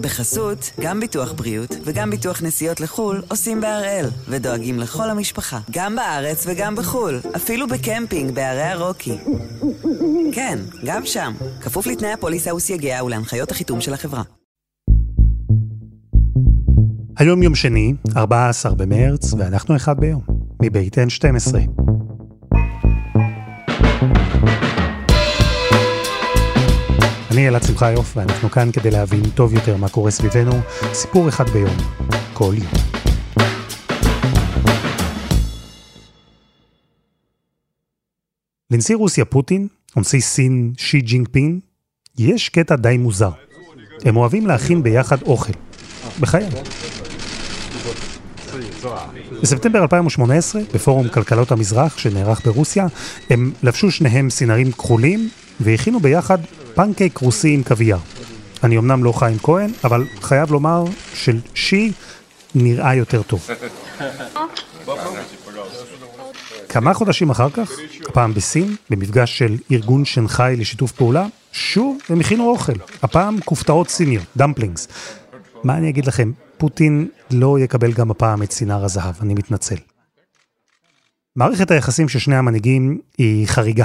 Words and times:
בחסות, 0.00 0.70
גם 0.80 1.00
ביטוח 1.00 1.32
בריאות 1.32 1.76
וגם 1.84 2.10
ביטוח 2.10 2.42
נסיעות 2.42 2.80
לחו"ל 2.80 3.22
עושים 3.28 3.60
בהראל, 3.60 4.06
ודואגים 4.28 4.78
לכל 4.78 5.10
המשפחה, 5.10 5.58
גם 5.70 5.96
בארץ 5.96 6.44
וגם 6.46 6.76
בחו"ל, 6.76 7.20
אפילו 7.36 7.66
בקמפינג 7.68 8.34
בערי 8.34 8.62
הרוקי. 8.62 9.18
כן, 10.32 10.58
גם 10.84 11.06
שם, 11.06 11.32
כפוף 11.60 11.86
לתנאי 11.86 12.12
הפוליסה 12.12 12.54
וסייגיה 12.54 13.04
ולהנחיות 13.04 13.50
החיתום 13.50 13.80
של 13.80 13.94
החברה. 13.94 14.22
היום 17.18 17.42
יום 17.42 17.54
שני, 17.54 17.94
14 18.16 18.74
במרץ, 18.74 19.34
ואנחנו 19.38 19.76
אחד 19.76 20.00
ביום, 20.00 20.22
מבית 20.62 20.98
N12. 20.98 21.56
אני 27.30 27.48
אלעד 27.48 27.62
שמחיוף, 27.62 28.16
ואנחנו 28.16 28.50
כאן 28.50 28.72
כדי 28.72 28.90
להבין 28.90 29.30
טוב 29.34 29.54
יותר 29.54 29.76
מה 29.76 29.88
קורה 29.88 30.10
סביבנו, 30.10 30.52
סיפור 30.92 31.28
אחד 31.28 31.50
ביום, 31.50 31.76
כל 32.32 32.54
יום. 32.56 32.66
לנשיא 38.70 38.96
רוסיה 38.96 39.24
פוטין, 39.24 39.68
ונשיא 39.96 40.20
סין 40.20 40.72
שי 40.78 41.00
ג'ינגפין, 41.00 41.60
יש 42.18 42.48
קטע 42.48 42.76
די 42.76 42.96
מוזר. 42.98 43.30
הם 44.04 44.16
אוהבים 44.16 44.46
להכין 44.46 44.82
ביחד 44.82 45.22
אוכל. 45.22 45.52
בחייהם. 46.20 46.52
בספטמבר 49.42 49.82
2018, 49.82 50.62
בפורום 50.74 51.08
כלכלות 51.08 51.52
המזרח 51.52 51.98
שנערך 51.98 52.46
ברוסיה, 52.46 52.86
הם 53.30 53.52
לבשו 53.62 53.90
שניהם 53.90 54.30
סינרים 54.30 54.72
כחולים 54.72 55.28
והכינו 55.60 56.00
ביחד 56.00 56.38
פנקייק 56.74 57.18
רוסי 57.18 57.54
עם 57.54 57.62
קוויאר. 57.62 57.98
אני 58.64 58.78
אמנם 58.78 59.04
לא 59.04 59.12
חיים 59.12 59.38
כהן, 59.38 59.70
אבל 59.84 60.06
חייב 60.20 60.52
לומר 60.52 60.84
של 61.14 61.40
שי 61.54 61.92
נראה 62.54 62.94
יותר 62.94 63.22
טוב. 63.22 63.48
כמה 66.68 66.94
חודשים 66.94 67.30
אחר 67.30 67.50
כך, 67.50 67.70
הפעם 68.08 68.34
בסין, 68.34 68.76
במפגש 68.90 69.38
של 69.38 69.56
ארגון 69.72 70.04
שנגחאי 70.04 70.56
לשיתוף 70.56 70.92
פעולה, 70.92 71.26
שוב 71.52 71.98
הם 72.08 72.20
הכינו 72.20 72.50
אוכל, 72.50 72.72
הפעם 73.02 73.40
כופתאות 73.40 73.88
סיניות, 73.88 74.24
dumplings. 74.36 74.88
מה 75.64 75.76
אני 75.76 75.88
אגיד 75.88 76.06
לכם, 76.06 76.32
פוטין 76.58 77.08
לא 77.30 77.58
יקבל 77.58 77.92
גם 77.92 78.10
הפעם 78.10 78.42
את 78.42 78.52
סינר 78.52 78.84
הזהב, 78.84 79.14
אני 79.20 79.34
מתנצל. 79.34 79.76
מערכת 81.36 81.70
היחסים 81.70 82.08
של 82.08 82.18
שני 82.18 82.36
המנהיגים 82.36 82.98
היא 83.18 83.46
חריגה. 83.46 83.84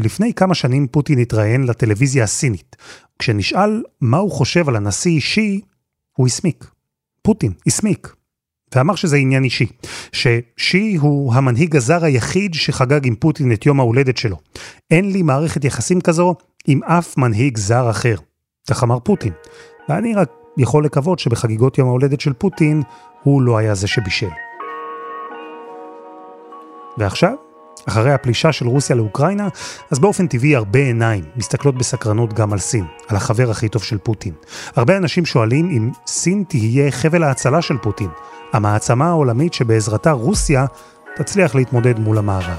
לפני 0.00 0.34
כמה 0.34 0.54
שנים 0.54 0.86
פוטין 0.86 1.18
התראיין 1.18 1.66
לטלוויזיה 1.66 2.24
הסינית. 2.24 2.76
כשנשאל 3.18 3.82
מה 4.00 4.16
הוא 4.16 4.30
חושב 4.30 4.68
על 4.68 4.76
הנשיא 4.76 5.10
אישי, 5.10 5.60
הוא 6.16 6.26
הסמיק. 6.26 6.64
פוטין, 7.22 7.52
הסמיק. 7.66 8.14
ואמר 8.74 8.94
שזה 8.94 9.16
עניין 9.16 9.44
אישי. 9.44 9.66
ששי 10.12 10.96
הוא 11.00 11.34
המנהיג 11.34 11.76
הזר 11.76 12.04
היחיד 12.04 12.54
שחגג 12.54 13.06
עם 13.06 13.14
פוטין 13.14 13.52
את 13.52 13.66
יום 13.66 13.80
ההולדת 13.80 14.16
שלו. 14.16 14.36
אין 14.90 15.12
לי 15.12 15.22
מערכת 15.22 15.64
יחסים 15.64 16.00
כזו 16.00 16.34
עם 16.66 16.82
אף 16.82 17.18
מנהיג 17.18 17.56
זר 17.56 17.90
אחר. 17.90 18.16
כך 18.70 18.82
אמר 18.82 18.98
פוטין. 18.98 19.32
ואני 19.88 20.14
רק 20.14 20.30
יכול 20.58 20.84
לקוות 20.84 21.18
שבחגיגות 21.18 21.78
יום 21.78 21.88
ההולדת 21.88 22.20
של 22.20 22.32
פוטין, 22.32 22.82
הוא 23.22 23.42
לא 23.42 23.58
היה 23.58 23.74
זה 23.74 23.86
שבישל. 23.86 24.28
ועכשיו, 26.98 27.34
אחרי 27.88 28.12
הפלישה 28.12 28.52
של 28.52 28.66
רוסיה 28.66 28.96
לאוקראינה, 28.96 29.48
אז 29.90 29.98
באופן 29.98 30.26
טבעי 30.26 30.56
הרבה 30.56 30.78
עיניים 30.78 31.24
מסתכלות 31.36 31.74
בסקרנות 31.74 32.32
גם 32.32 32.52
על 32.52 32.58
סין, 32.58 32.84
על 33.08 33.16
החבר 33.16 33.50
הכי 33.50 33.68
טוב 33.68 33.82
של 33.82 33.98
פוטין. 33.98 34.32
הרבה 34.76 34.96
אנשים 34.96 35.26
שואלים 35.26 35.70
אם 35.70 35.90
סין 36.06 36.44
תהיה 36.48 36.90
חבל 36.90 37.22
ההצלה 37.22 37.62
של 37.62 37.76
פוטין, 37.78 38.08
המעצמה 38.52 39.08
העולמית 39.08 39.54
שבעזרתה 39.54 40.10
רוסיה 40.10 40.66
תצליח 41.16 41.54
להתמודד 41.54 41.98
מול 41.98 42.18
המערב. 42.18 42.58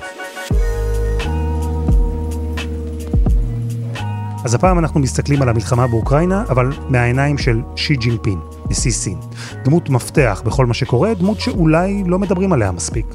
אז 4.46 4.54
הפעם 4.54 4.80
אנחנו 4.80 5.00
מסתכלים 5.00 5.42
על 5.42 5.50
המלחמה 5.50 5.88
באוקראינה, 5.88 6.44
אבל 6.50 6.70
מהעיניים 6.90 7.38
של 7.38 7.62
שי 7.76 7.96
ג'ינפין, 7.96 8.40
נשיא 8.70 8.92
סין. 8.92 9.20
דמות 9.64 9.90
מפתח 9.90 10.42
בכל 10.46 10.66
מה 10.66 10.74
שקורה, 10.74 11.14
דמות 11.14 11.40
שאולי 11.40 12.04
לא 12.08 12.20
מדברים 12.20 12.54
עליה 12.54 12.72
מספיק. 12.72 13.06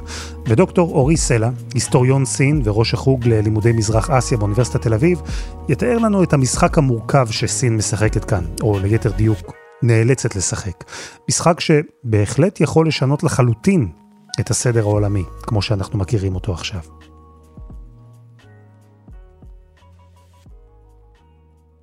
ודוקטור 0.47 0.91
אורי 0.91 1.17
סלע, 1.17 1.51
היסטוריון 1.75 2.25
סין 2.25 2.63
וראש 2.65 2.95
החוג 2.95 3.29
ללימודי 3.29 3.73
מזרח 3.73 4.11
אסיה 4.11 4.39
באוניברסיטת 4.39 4.83
תל 4.83 4.95
אביב, 4.95 5.23
יתאר 5.69 5.99
לנו 5.99 6.23
את 6.23 6.33
המשחק 6.33 6.79
המורכב 6.79 7.27
שסין 7.31 7.77
משחקת 7.77 8.25
כאן, 8.25 8.45
או 8.63 8.79
ליתר 8.79 9.11
דיוק, 9.11 9.53
נאלצת 9.83 10.37
לשחק. 10.37 10.85
משחק 11.29 11.61
שבהחלט 11.61 12.61
יכול 12.61 12.89
לשנות 12.89 13.23
לחלוטין 13.23 13.89
את 14.41 14.51
הסדר 14.51 14.81
העולמי, 14.81 15.23
כמו 15.43 15.63
שאנחנו 15.63 15.99
מכירים 15.99 16.35
אותו 16.35 16.53
עכשיו. 16.53 16.81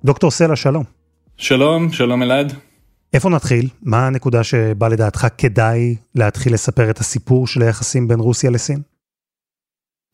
דוקטור 0.04 0.30
סלע, 0.30 0.56
שלום. 0.56 0.84
שלום, 1.36 1.92
שלום 1.92 2.22
אלעד. 2.22 2.52
איפה 3.14 3.28
נתחיל? 3.28 3.68
מה 3.82 4.06
הנקודה 4.06 4.44
שבה 4.44 4.88
לדעתך 4.88 5.26
כדאי 5.38 5.96
להתחיל 6.14 6.54
לספר 6.54 6.90
את 6.90 6.98
הסיפור 6.98 7.46
של 7.46 7.62
היחסים 7.62 8.08
בין 8.08 8.20
רוסיה 8.20 8.50
לסין? 8.50 8.80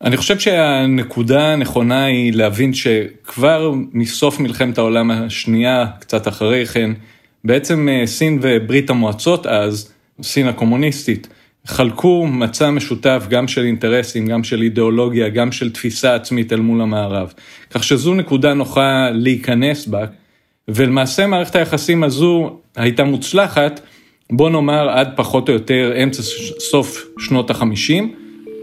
אני 0.03 0.17
חושב 0.17 0.39
שהנקודה 0.39 1.53
הנכונה 1.53 2.05
היא 2.05 2.33
להבין 2.33 2.73
שכבר 2.73 3.71
מסוף 3.93 4.39
מלחמת 4.39 4.77
העולם 4.77 5.11
השנייה, 5.11 5.85
קצת 5.99 6.27
אחרי 6.27 6.65
כן, 6.65 6.91
בעצם 7.43 7.87
אה, 7.89 8.07
סין 8.07 8.39
וברית 8.41 8.89
המועצות 8.89 9.45
אז, 9.45 9.91
סין 10.21 10.47
הקומוניסטית, 10.47 11.27
חלקו 11.65 12.27
מצע 12.27 12.71
משותף 12.71 13.25
גם 13.29 13.47
של 13.47 13.65
אינטרסים, 13.65 14.27
גם 14.27 14.43
של 14.43 14.61
אידיאולוגיה, 14.61 15.29
גם 15.29 15.51
של 15.51 15.71
תפיסה 15.73 16.15
עצמית 16.15 16.53
אל 16.53 16.59
מול 16.59 16.81
המערב. 16.81 17.33
כך 17.69 17.83
שזו 17.83 18.13
נקודה 18.13 18.53
נוחה 18.53 19.09
להיכנס 19.13 19.87
בה, 19.87 20.05
ולמעשה 20.75 21.27
מערכת 21.27 21.55
היחסים 21.55 22.03
הזו 22.03 22.59
הייתה 22.75 23.03
מוצלחת, 23.03 23.81
בוא 24.31 24.49
נאמר 24.49 24.89
עד 24.89 25.09
פחות 25.15 25.49
או 25.49 25.53
יותר 25.53 25.93
אמצע 26.03 26.21
סוף 26.59 27.05
שנות 27.19 27.49
החמישים. 27.49 28.13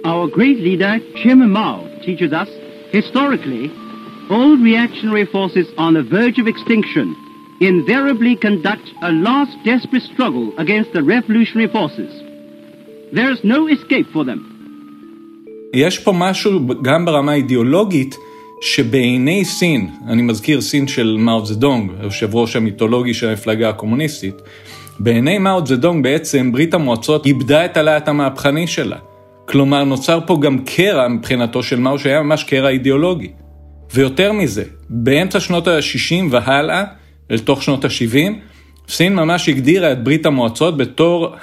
Our 0.05 0.29
great 0.37 0.61
leader, 0.61 0.95
Chairman 1.23 1.53
Mao, 1.53 1.79
teaches 2.07 2.33
us, 2.33 2.49
historically, 2.93 3.71
all 4.31 4.57
reactionary 4.69 5.27
forces 5.35 5.67
on 5.79 5.95
the 5.95 6.05
verge 6.15 6.39
of 6.43 6.47
extinction 6.47 7.07
invariably 7.61 8.37
conduct 8.37 8.87
a 9.03 9.11
last 9.29 9.55
desperate 9.65 10.03
struggle 10.13 10.53
against 10.59 10.93
the 10.93 11.03
revolutionary 11.03 11.71
forces. 11.77 12.13
There's 13.13 13.41
no 13.45 13.67
escape 13.69 14.09
for 14.13 14.25
them. 14.25 14.41
יש 15.75 15.99
פה 15.99 16.13
משהו 16.13 16.61
גם 16.83 17.05
ברמה 17.05 17.33
האידיאולוגית, 17.33 18.17
שבעיני 18.61 19.45
סין, 19.45 19.91
אני 20.09 20.23
מזכיר 20.23 20.61
סין 20.61 20.89
של 20.89 21.17
מאו 21.19 21.47
זדונג, 21.47 21.91
היושב 22.01 22.35
ראש 22.35 22.57
המיתולוגי 22.57 23.15
של 23.15 23.29
המפלגה 23.29 23.69
הקומוניסטית, 23.69 24.35
בעיני 24.99 25.39
מאו 25.39 25.67
זדונג 25.67 26.05
בעצם 26.05 26.53
ברית 26.53 26.75
המועצות 26.75 27.27
איבדה 27.27 27.65
את 27.65 27.77
הלהט 27.77 28.09
המהפכני 28.09 28.67
שלה. 28.67 28.97
כלומר, 29.49 29.85
נוצר 29.85 30.21
פה 30.27 30.39
גם 30.41 30.59
קרע 30.59 31.09
מבחינתו 31.09 31.63
של 31.63 31.79
מאו 31.79 31.99
שהיה 31.99 32.23
ממש 32.23 32.45
קרע 32.45 32.69
אידיאולוגי. 32.69 33.31
ויותר 33.95 34.33
מזה, 34.33 34.65
באמצע 34.89 35.41
שנות 35.41 35.69
ה-60 35.69 36.25
והלאה, 36.31 36.85
אל 37.31 37.39
תוך 37.39 37.63
שנות 37.63 37.85
ה-70, 37.85 38.33
סין 38.89 39.15
ממש 39.15 39.49
הגדירה 39.49 39.93
את 39.93 40.05
ברית 40.05 40.27
המועצות 40.27 40.77
בתור 40.77 41.35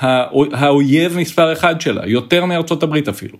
האויב 0.53 1.17
מספר 1.17 1.53
אחד 1.53 1.81
שלה, 1.81 2.07
יותר 2.07 2.45
מארצות 2.45 2.83
הברית 2.83 3.07
אפילו. 3.07 3.37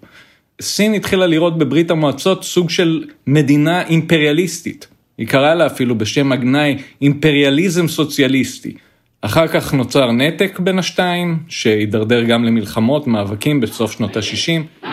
סין 0.62 0.94
התחילה 0.94 1.28
לראות 1.28 1.58
בברית 1.58 1.92
המועצות 1.92 2.44
סוג 2.44 2.70
של 2.70 3.04
מדינה 3.28 3.82
אימפריאליסטית. 3.88 4.88
היא 5.18 5.28
קראה 5.28 5.56
לה 5.56 5.66
אפילו 5.66 5.98
בשם 5.98 6.32
הגנאי 6.32 6.78
אימפריאליזם 7.02 7.88
סוציאליסטי. 7.88 8.74
אחר 9.22 9.48
כך 9.48 9.74
נוצר 9.74 10.12
נתק 10.12 10.60
בין 10.60 10.80
השתיים, 10.80 11.40
שהידרדר 11.48 12.24
גם 12.24 12.44
למלחמות, 12.44 13.08
מאבקים 13.08 13.62
בסוף 13.62 13.92
שנות 13.92 14.18
ה-60. 14.18 14.88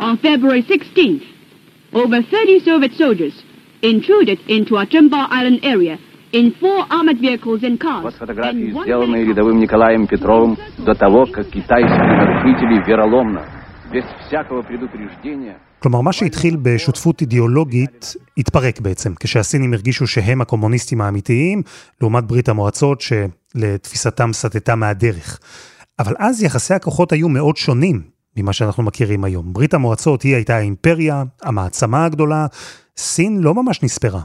On 0.00 0.16
February 0.22 0.62
16th, 0.70 1.24
over 1.94 2.20
30 2.30 2.60
Soviet 2.64 2.92
soldiers 2.98 3.42
intruded 3.82 4.38
into 4.48 4.72
Achimba 4.74 5.28
Island 5.30 5.60
area 5.64 5.96
in 6.33 6.53
four 6.61 6.79
armored 6.91 7.19
vehicles 7.19 7.61
and 7.63 7.77
cars. 7.79 8.03
Вот 8.03 8.15
фотографии, 8.15 8.71
сделанные 8.71 9.25
рядовым 9.25 9.59
Николаем 9.59 10.07
Петровым 10.07 10.57
до 10.77 10.93
того, 10.93 11.25
как 11.25 11.47
китайские 11.49 12.13
нарушители 12.21 12.83
вероломно, 12.87 13.43
без 13.91 14.03
всякого 14.27 14.61
предупреждения... 14.61 15.55
כלומר, 15.79 16.01
מה 16.01 16.13
שהתחיל 16.13 16.57
בשותפות 16.61 17.21
אידיאולוגית 17.21 18.15
התפרק 18.37 18.79
בעצם, 18.79 19.13
כשהסינים 19.19 19.73
הרגישו 19.73 20.07
שהם 20.07 20.41
הקומוניסטים 20.41 21.01
האמיתיים, 21.01 21.61
לעומת 22.01 22.23
ברית 22.23 22.49
המועצות 22.49 23.01
שלתפיסתם 23.01 24.33
סטתה 24.33 24.75
מהדרך. 24.75 25.39
אבל 25.99 26.13
אז 26.19 26.43
יחסי 26.43 26.73
הכוחות 26.73 27.11
היו 27.11 27.29
מאוד 27.29 27.57
שונים 27.57 28.01
ממה 28.37 28.53
שאנחנו 28.53 28.83
מכירים 28.83 29.23
היום. 29.23 29.53
ברית 29.53 29.73
המועצות 29.73 30.21
היא 30.21 30.35
הייתה 30.35 30.55
האימפריה, 30.55 31.23
המעצמה 31.43 32.05
הגדולה, 32.05 32.47
סין 32.97 33.39
לא 33.39 33.53
ממש 33.53 33.83
נספרה. 33.83 34.21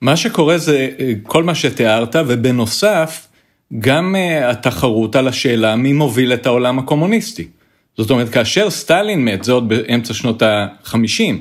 מה 0.00 0.16
שקורה 0.16 0.58
זה 0.58 0.88
אה, 1.00 1.12
כל 1.22 1.44
מה 1.44 1.54
שתיארת, 1.54 2.16
ובנוסף, 2.26 3.28
גם 3.78 4.16
אה, 4.16 4.50
התחרות 4.50 5.16
על 5.16 5.28
השאלה 5.28 5.76
מי 5.76 5.92
מוביל 5.92 6.34
את 6.34 6.46
העולם 6.46 6.78
הקומוניסטי. 6.78 7.48
זאת 7.96 8.10
אומרת, 8.10 8.28
כאשר 8.28 8.70
סטלין 8.70 9.24
מת, 9.24 9.44
זה 9.44 9.52
עוד 9.52 9.68
באמצע 9.68 10.14
שנות 10.14 10.42
ה-50, 10.42 11.34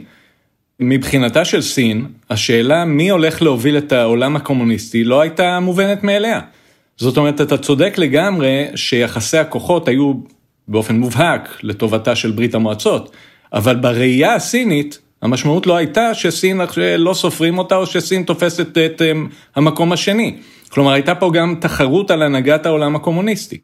מבחינתה 0.79 1.45
של 1.45 1.61
סין, 1.61 2.05
השאלה 2.29 2.85
מי 2.85 3.09
הולך 3.09 3.41
להוביל 3.41 3.77
את 3.77 3.91
העולם 3.91 4.35
הקומוניסטי 4.35 5.03
לא 5.03 5.21
הייתה 5.21 5.59
מובנת 5.59 6.03
מאליה. 6.03 6.39
זאת 6.97 7.17
אומרת, 7.17 7.41
אתה 7.41 7.57
צודק 7.57 7.93
לגמרי 7.97 8.65
שיחסי 8.75 9.37
הכוחות 9.37 9.87
היו 9.87 10.13
באופן 10.67 10.95
מובהק 10.95 11.59
לטובתה 11.63 12.15
של 12.15 12.31
ברית 12.31 12.55
המועצות, 12.55 13.15
אבל 13.53 13.75
בראייה 13.75 14.35
הסינית, 14.35 14.99
המשמעות 15.25 15.67
לא 15.67 15.75
הייתה 15.75 16.13
שסין 16.13 16.61
לא 16.97 17.13
סופרים 17.13 17.57
אותה 17.57 17.75
או 17.75 17.85
שסין 17.85 18.23
תופסת 18.23 18.77
את, 18.77 18.77
את 18.77 19.01
המקום 19.55 19.91
השני. 19.91 20.37
כלומר, 20.69 20.91
הייתה 20.91 21.15
פה 21.15 21.31
גם 21.33 21.55
תחרות 21.61 22.11
על 22.11 22.21
הנהגת 22.21 22.65
העולם 22.65 22.95
הקומוניסטי. 22.95 23.59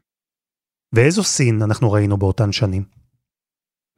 ואיזו 0.94 1.24
סין 1.24 1.62
אנחנו 1.62 1.92
ראינו 1.92 2.18
באותן 2.18 2.52
שנים? 2.52 2.84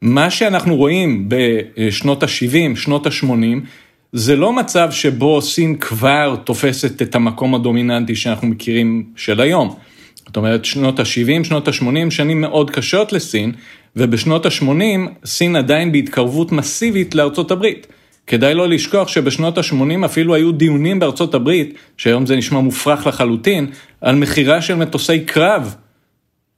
מה 0.01 0.30
שאנחנו 0.30 0.75
רואים 0.75 1.30
בשנות 1.30 2.24
ה-70, 2.24 2.75
שנות 2.75 3.06
ה-80, 3.06 3.68
זה 4.12 4.36
לא 4.36 4.54
מצב 4.54 4.92
שבו 4.92 5.42
סין 5.42 5.77
כבר 5.77 6.36
תופסת 6.44 7.01
את 7.01 7.16
המקום 7.16 7.56
הדומיננטי 7.56 8.16
שאנחנו 8.16 8.48
מכירים 8.48 9.04
של 9.16 9.42
היום. 9.42 9.75
זאת 10.16 10.38
אומרת, 10.38 10.66
שנות 10.66 11.00
ה-70, 11.00 11.44
שנות 11.44 11.68
ה-80, 11.68 12.09
שנים 12.09 12.42
מאוד 12.42 12.71
קשות 12.71 13.13
לסין, 13.13 13.51
ובשנות 13.95 14.45
ה-80 14.45 15.25
סין 15.25 15.56
עדיין 15.56 15.92
בהתקרבות 15.92 16.51
מסיבית 16.51 17.16
לארצות 17.16 17.51
הברית. 17.51 17.88
כדאי 18.28 18.54
לא 18.54 18.69
לשכוח 18.69 19.07
שבשנות 19.07 19.57
ה-80 19.57 20.06
אפילו 20.06 20.36
היו 20.36 20.51
דיונים 20.51 21.00
בארצות 21.00 21.34
הברית, 21.34 21.78
שהיום 21.98 22.25
זה 22.25 22.36
נשמע 22.36 22.60
מופרך 22.60 23.07
לחלוטין, 23.07 23.72
על 24.01 24.16
מכירה 24.16 24.62
של 24.62 24.75
מטוסי 24.75 25.25
קרב 25.25 25.75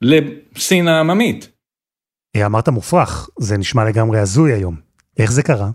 לסין 0.02 0.88
העממית. 0.88 1.48
אמרת 2.46 2.68
מופרך, 2.68 3.28
זה 3.38 3.58
נשמע 3.58 3.84
לגמרי 3.84 4.18
הזוי 4.18 4.52
היום. 4.52 4.76
איך 5.18 5.32
זה 5.32 5.42
קרה? 5.42 5.70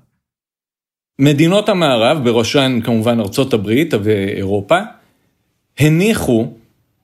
מדינות 1.20 1.70
המערב, 1.70 2.24
בראשן 2.24 2.80
כמובן 2.84 3.20
ארצות 3.20 3.54
הברית 3.54 3.94
ואירופה, 4.04 4.80
הניחו 5.80 6.54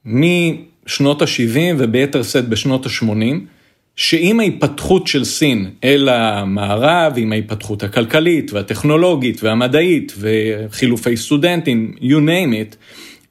משנות 0.05 1.21
ה-70 1.21 1.75
וביתר 1.77 2.23
שאת 2.23 2.49
בשנות 2.49 2.85
ה-80, 2.85 3.56
שעם 3.97 4.39
ההתפתחות 4.39 5.07
של 5.07 5.23
סין 5.23 5.69
אל 5.83 6.09
המערב, 6.09 7.13
עם 7.15 7.31
ההתפתחות 7.31 7.83
הכלכלית 7.83 8.53
והטכנולוגית 8.53 9.43
והמדעית 9.43 10.13
וחילופי 10.19 11.17
סטודנטים, 11.17 11.95
you 11.99 12.19
name 12.27 12.53
it, 12.53 12.75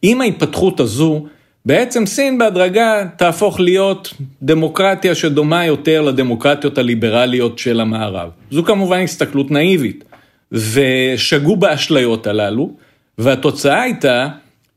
עם 0.03 0.21
ההתפתחות 0.21 0.81
הזו, 0.81 1.27
בעצם 1.67 2.07
סין 2.07 2.39
בהדרגה 2.39 3.05
תהפוך 3.17 3.61
להיות 3.61 4.15
דמוקרטיה 4.43 5.15
שדומה 5.15 5.67
יותר 5.67 6.03
לדמוקרטיות 6.03 6.79
הליברליות 6.79 7.59
של 7.59 7.81
המערב. 7.81 8.31
זו 8.51 8.65
כמובן 8.65 9.01
הסתכלות 9.01 9.51
נאיבית, 9.51 10.05
ושגו 10.53 11.57
באשליות 11.57 12.27
הללו, 12.27 12.71
והתוצאה 13.19 13.83
הייתה 13.83 14.29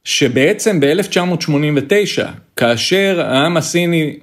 שבעצם 0.04 0.80
ב-1989, 0.80 2.28
כאשר 2.56 3.22
העם 3.26 3.58
הסיני 3.58 4.16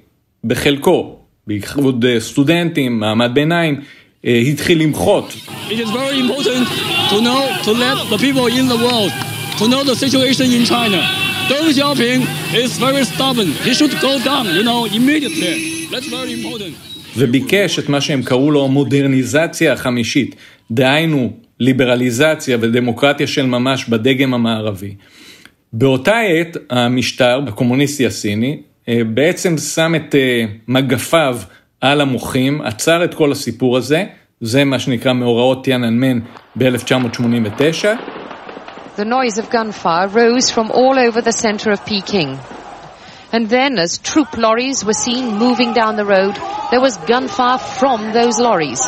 בחלקו 0.43 1.16
בייחוד 1.47 2.05
סטודנטים, 2.19 2.99
מעמד 2.99 3.31
ביניים, 3.33 3.81
התחיל 4.23 4.81
למחות. 4.81 5.33
It 5.69 5.71
is 5.71 5.89
very 5.89 6.19
important 6.19 6.67
to 7.09 7.21
know, 7.21 7.43
to 7.63 7.71
let 7.71 7.97
the 8.09 8.17
people 8.17 8.47
in 8.47 8.67
the 8.73 8.79
world 8.87 9.11
to 9.59 9.67
know 9.67 9.83
the 9.83 9.95
situation 9.95 10.47
in 10.57 10.63
China. 10.65 11.01
Deng 11.49 11.67
Xiaoping 11.77 12.21
is 12.63 12.71
very 12.77 13.03
stubborn. 13.13 13.49
He 13.67 13.73
should 13.73 13.95
go 14.07 14.13
down, 14.29 14.45
you 14.57 14.63
know, 14.69 14.81
immediately. 14.99 15.55
That's 15.91 16.09
very 16.17 16.33
important. 16.33 16.73
וביקש 17.17 17.79
את 17.79 17.89
מה 17.89 18.01
שהם 18.01 18.23
קראו 18.23 18.51
לו 18.51 18.67
מודרניזציה 18.67 19.73
החמישית, 19.73 20.35
דהיינו 20.71 21.33
ליברליזציה 21.59 22.57
ודמוקרטיה 22.61 23.27
של 23.27 23.45
ממש 23.45 23.85
בדגם 23.89 24.33
המערבי. 24.33 24.95
באותה 25.73 26.19
עת 26.19 26.57
המשטר 26.69 27.39
הקומוניסטי 27.47 28.05
הסיני 28.05 28.51
אה, 28.51 28.61
בעצם 28.87 29.57
שם 29.57 29.95
את 29.95 30.15
אה, 30.15 30.45
מגפיו 30.67 31.37
על 31.81 32.01
המוחים, 32.01 32.61
עצר 32.61 33.03
את 33.03 33.13
כל 33.13 33.31
הסיפור 33.31 33.77
הזה, 33.77 34.03
זה 34.41 34.63
מה 34.63 34.79
שנקרא 34.79 35.13
מאורעות 35.13 35.63
טיאננמן 35.63 36.19
ב-1989. 36.55 37.85
The 38.97 39.05
noise 39.05 39.37
of 39.37 39.49
gunfire 39.51 40.07
rose 40.07 40.49
from 40.49 40.71
all 40.71 40.97
over 40.97 41.21
the 41.21 41.31
center 41.31 41.71
of 41.71 41.85
Peking. 41.85 42.39
And 43.31 43.49
then, 43.49 43.77
as 43.77 43.99
troop 43.99 44.35
lorries 44.37 44.83
were 44.85 44.99
seen 45.05 45.37
moving 45.37 45.73
down 45.73 45.97
the 45.97 46.05
road, 46.05 46.35
there 46.71 46.81
was 46.81 46.97
gunfire 46.97 47.59
from 47.79 48.13
those 48.13 48.39
lorries. 48.39 48.81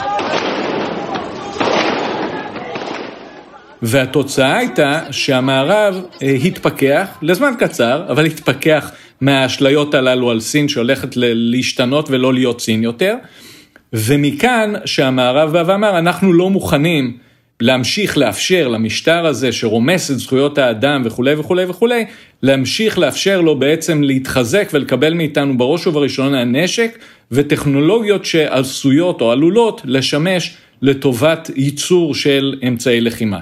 והתוצאה 3.81 4.58
הייתה 4.58 5.02
שהמערב 5.12 6.02
אה, 6.24 6.31
התפכח, 6.31 7.08
לזמן 7.22 7.54
קצר, 7.60 8.06
אבל 8.10 8.26
התפכח 8.26 8.92
מהאשליות 9.22 9.94
הללו 9.94 10.31
על 10.31 10.40
סין 10.40 10.68
שהולכת 10.68 11.10
להשתנות 11.16 12.10
ולא 12.10 12.34
להיות 12.34 12.62
סין 12.62 12.84
יותר. 12.84 13.16
ומכאן 13.94 14.74
שהמערב 14.86 15.52
בא 15.52 15.64
ואמר, 15.66 16.00
אנחנו 16.00 16.34
לא 16.34 16.50
מוכנים 16.50 17.18
להמשיך 17.62 18.18
לאפשר 18.18 18.68
למשטר 18.68 19.26
הזה 19.26 19.52
שרומס 19.52 20.12
את 20.12 20.20
זכויות 20.20 20.58
האדם 20.58 21.02
וכולי 21.06 21.34
וכולי 21.34 21.66
וכולי, 21.66 22.06
להמשיך 22.44 23.00
לאפשר 23.00 23.42
לו 23.42 23.60
בעצם 23.60 24.04
להתחזק 24.04 24.70
ולקבל 24.74 25.14
מאיתנו 25.14 25.58
בראש 25.58 25.88
ובראשונה 25.88 26.44
נשק 26.44 26.98
וטכנולוגיות 27.31 28.26
שעשויות 28.26 29.22
או 29.22 29.31
עלולות 29.31 29.81
לשמש 29.86 30.58
לטובת 30.81 31.50
ייצור 31.56 32.16
של 32.16 32.56
אמצעי 32.68 33.02
לחימה. 33.02 33.40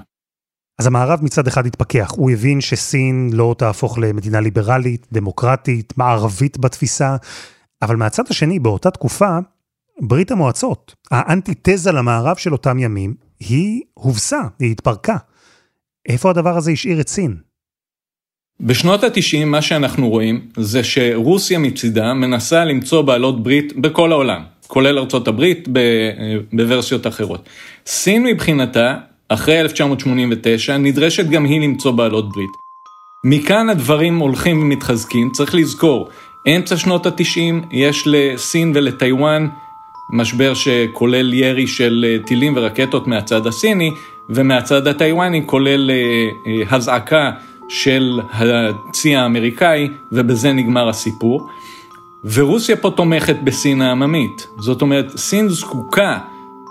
אז 0.80 0.88
המערב 0.88 1.20
מצד 1.24 1.48
אחד 1.48 1.66
התפכח, 1.66 2.12
הוא 2.16 2.32
הבין 2.32 2.62
שסין 2.62 3.30
לא 3.34 3.56
תהפוך 3.58 4.00
למדינה 4.00 4.40
ליברלית, 4.40 5.08
דמוקרטית, 5.12 5.94
מערבית 5.98 6.58
בתפיסה, 6.58 7.16
אבל 7.82 7.96
מהצד 7.96 8.24
השני, 8.30 8.60
באותה 8.60 8.92
תקופה, 8.92 9.38
ברית 10.02 10.32
המועצות, 10.32 10.96
האנטיתזה 11.12 11.92
למערב 11.92 12.36
של 12.38 12.54
אותם 12.54 12.80
ימים, 12.80 13.14
היא 13.40 13.82
הובסה, 13.94 14.42
היא 14.60 14.72
התפרקה. 14.72 15.18
איפה 16.10 16.30
הדבר 16.30 16.58
הזה 16.58 16.72
השאיר 16.72 17.02
את 17.02 17.08
סין? 17.08 17.36
בשנות 18.60 19.04
ה-90 19.04 19.46
מה 19.46 19.62
שאנחנו 19.62 20.10
רואים 20.10 20.50
זה 20.58 20.84
שרוסיה 20.84 21.60
מצידה 21.60 22.14
מנסה 22.14 22.66
למצוא 22.66 23.02
בעלות 23.02 23.44
ברית 23.44 23.74
בכל 23.78 24.12
העולם, 24.12 24.44
כולל 24.68 25.00
ארצות 25.00 25.28
הברית 25.28 25.68
בוורסיות 26.54 27.08
אחרות. 27.08 27.50
סין 27.86 28.24
מבחינתה 28.24 28.98
אחרי 29.30 29.60
1989, 29.62 30.78
נדרשת 30.78 31.26
גם 31.26 31.46
היא 31.46 31.62
למצוא 31.62 31.92
בעלות 31.92 32.30
ברית. 32.30 32.50
מכאן 33.24 33.70
הדברים 33.70 34.18
הולכים 34.18 34.62
ומתחזקים, 34.62 35.30
צריך 35.32 35.56
לזכור, 35.56 36.10
אמצע 36.48 36.78
שנות 36.78 37.06
ה-90 37.06 37.66
יש 37.72 38.04
לסין 38.06 38.72
ולטיוואן 38.76 39.48
משבר 40.10 40.54
שכולל 40.54 41.34
ירי 41.34 41.68
של 41.68 42.06
אה, 42.08 42.24
טילים 42.26 42.54
ורקטות 42.56 43.08
מהצד 43.08 43.48
הסיני, 43.48 43.92
ומהצד 44.30 44.88
הטיוואני 44.88 45.44
כולל 45.46 45.92
אה, 45.92 45.96
אה, 46.48 46.76
הזעקה 46.76 47.32
של 47.70 48.20
הצי 48.32 49.16
האמריקאי, 49.16 49.90
ובזה 50.12 50.54
נגמר 50.54 50.90
הסיפור. 50.90 51.50
ורוסיה 52.34 52.76
פה 52.76 52.92
תומכת 52.92 53.36
בסין 53.44 53.82
העממית. 53.82 54.48
זאת 54.60 54.82
אומרת, 54.82 55.18
סין 55.18 55.50
זקוקה 55.50 56.18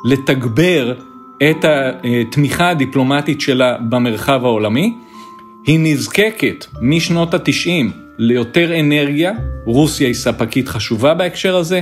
לתגבר 0.05 0.95
את 1.43 1.65
התמיכה 1.65 2.69
הדיפלומטית 2.69 3.41
שלה 3.41 3.77
במרחב 3.89 4.45
העולמי. 4.45 4.95
היא 5.67 5.79
נזקקת 5.83 6.67
משנות 6.83 7.35
התשעים 7.35 7.91
ליותר 8.19 8.81
אנרגיה, 8.81 9.33
רוסיה 9.65 10.07
היא 10.07 10.15
ספקית 10.15 10.69
חשובה 10.69 11.15
בהקשר 11.15 11.57
הזה, 11.57 11.81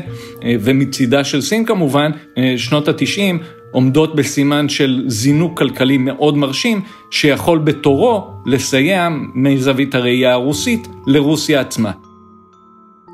ומצידה 0.61 1.25
של 1.25 1.41
סין 1.41 1.65
כמובן, 1.65 2.11
שנות 2.57 2.89
התשעים 2.89 3.39
עומדות 3.73 4.17
בסימן 4.17 4.69
של 4.69 5.05
זינוק 5.07 5.59
כלכלי 5.59 5.99
מאוד 5.99 6.37
מרשים, 6.37 6.81
שיכול 7.11 7.59
בתורו 7.59 8.31
לסייע 8.47 9.09
מזווית 9.35 9.95
הראייה 9.95 10.33
הרוסית 10.33 10.89
לרוסיה 11.07 11.61
עצמה. 11.61 11.93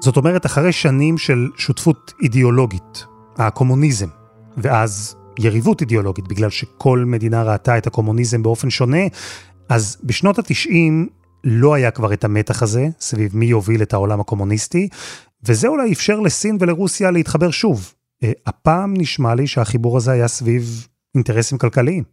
זאת 0.02 0.16
אומרת, 0.16 0.46
אחרי 0.46 0.72
שנים 0.72 1.18
של 1.18 1.48
שותפות 1.56 2.12
אידיאולוגית, 2.22 3.06
הקומוניזם, 3.38 4.08
ואז 4.56 5.16
יריבות 5.40 5.80
אידיאולוגית, 5.80 6.28
בגלל 6.28 6.50
שכל 6.50 7.04
מדינה 7.06 7.42
ראתה 7.42 7.78
את 7.78 7.86
הקומוניזם 7.86 8.42
באופן 8.42 8.70
שונה, 8.70 9.02
אז 9.68 9.96
בשנות 10.04 10.38
ה-90 10.38 10.72
לא 11.44 11.74
היה 11.74 11.90
כבר 11.90 12.12
את 12.12 12.24
המתח 12.24 12.62
הזה 12.62 12.88
סביב 13.00 13.36
מי 13.36 13.46
יוביל 13.46 13.82
את 13.82 13.92
העולם 13.92 14.20
הקומוניסטי, 14.20 14.88
וזה 15.46 15.68
אולי 15.68 15.92
אפשר 15.92 16.20
לסין 16.20 16.56
ולרוסיה 16.60 17.10
להתחבר 17.10 17.50
שוב. 17.50 17.94
אה, 18.24 18.32
הפעם 18.46 18.94
נשמע 18.96 19.34
לי 19.34 19.46
שהחיבור 19.46 19.96
הזה 19.96 20.12
היה 20.12 20.28
סביב 20.28 20.88
אינטרסים 21.14 21.58
כלכליים. 21.58 22.04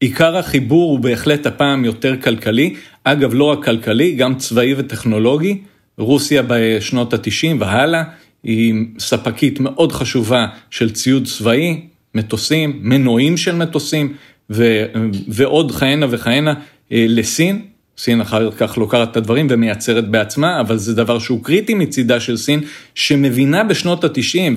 עיקר 0.00 0.36
החיבור 0.36 0.90
הוא 0.90 1.00
בהחלט 1.00 1.46
הפעם 1.46 1.84
יותר 1.84 2.20
כלכלי, 2.22 2.74
אגב 3.04 3.34
לא 3.34 3.44
רק 3.44 3.64
כלכלי, 3.64 4.14
גם 4.14 4.38
צבאי 4.38 4.74
וטכנולוגי. 4.74 5.62
רוסיה 5.98 6.42
בשנות 6.48 7.14
ה-90 7.14 7.56
והלאה 7.60 8.02
היא 8.42 8.74
ספקית 8.98 9.60
מאוד 9.60 9.92
חשובה 9.92 10.46
של 10.70 10.92
ציוד 10.92 11.26
צבאי, 11.26 11.88
מטוסים, 12.14 12.78
מנועים 12.82 13.36
של 13.36 13.54
מטוסים 13.54 14.14
ו- 14.50 14.84
ועוד 15.28 15.72
כהנה 15.72 16.06
וכהנה 16.10 16.54
אה, 16.92 17.04
לסין. 17.08 17.62
סין 17.98 18.20
אחר 18.20 18.50
כך 18.50 18.78
לוקחת 18.78 19.10
את 19.10 19.16
הדברים 19.16 19.46
ומייצרת 19.50 20.08
בעצמה, 20.08 20.60
אבל 20.60 20.76
זה 20.76 20.94
דבר 20.94 21.18
שהוא 21.18 21.44
קריטי 21.44 21.74
מצידה 21.74 22.20
של 22.20 22.36
סין, 22.36 22.60
שמבינה 22.94 23.64
בשנות 23.64 24.04
ה-90, 24.04 24.56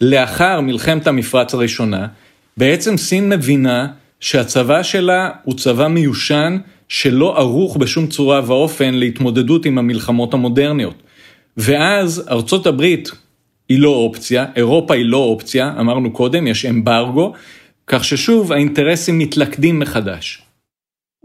לאחר 0.00 0.60
מלחמת 0.60 1.06
המפרץ 1.06 1.54
הראשונה, 1.54 2.06
בעצם 2.56 2.96
סין 2.96 3.28
מבינה 3.28 3.86
שהצבא 4.20 4.82
שלה 4.82 5.30
הוא 5.42 5.54
צבא 5.54 5.88
מיושן, 5.88 6.58
שלא 6.88 7.38
ערוך 7.38 7.76
בשום 7.76 8.06
צורה 8.06 8.40
ואופן 8.46 8.94
להתמודדות 8.94 9.66
עם 9.66 9.78
המלחמות 9.78 10.34
המודרניות. 10.34 11.02
ואז 11.56 12.24
ארצות 12.30 12.66
הברית 12.66 13.10
היא 13.72 13.80
לא 13.80 13.88
אופציה, 13.88 14.46
אירופה 14.56 14.94
היא 14.94 15.04
לא 15.04 15.16
אופציה, 15.16 15.74
אמרנו 15.80 16.12
קודם, 16.12 16.46
יש 16.46 16.64
אמברגו, 16.64 17.32
כך 17.86 18.04
ששוב 18.04 18.52
האינטרסים 18.52 19.18
מתלכדים 19.18 19.78
מחדש. 19.78 20.42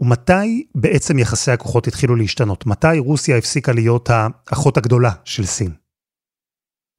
ומתי 0.00 0.64
בעצם 0.74 1.18
יחסי 1.18 1.50
הכוחות 1.50 1.86
התחילו 1.86 2.16
להשתנות? 2.16 2.66
מתי 2.66 2.98
רוסיה 2.98 3.36
הפסיקה 3.36 3.72
להיות 3.72 4.08
האחות 4.10 4.76
הגדולה 4.76 5.10
של 5.24 5.44
סין? 5.44 5.70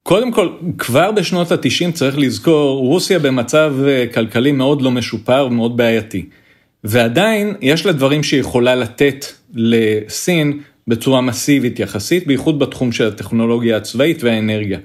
קודם 0.04 0.32
כל, 0.32 0.50
כבר 0.78 1.12
בשנות 1.12 1.52
ה-90 1.52 1.92
צריך 1.94 2.18
לזכור, 2.18 2.88
רוסיה 2.88 3.20
במצב 3.20 3.74
אה, 3.88 4.06
כלכלי 4.14 4.52
מאוד 4.52 4.82
לא 4.82 4.92
משופר 4.92 5.48
ומאוד 5.48 5.78
בעייתי. 5.78 6.26
ועדיין 6.84 7.56
יש 7.62 7.86
לה 7.86 7.92
דברים 7.92 8.24
שהיא 8.24 8.40
יכולה 8.40 8.76
לתת 8.76 9.26
לסין 9.54 10.62
בצורה 10.88 11.22
מסיבית 11.22 11.80
יחסית, 11.80 12.28
בייחוד 12.28 12.60
בתחום 12.60 12.92
של 12.92 13.08
הטכנולוגיה 13.08 13.78
הצבאית 13.78 14.24
והאנרגיה. 14.24 14.80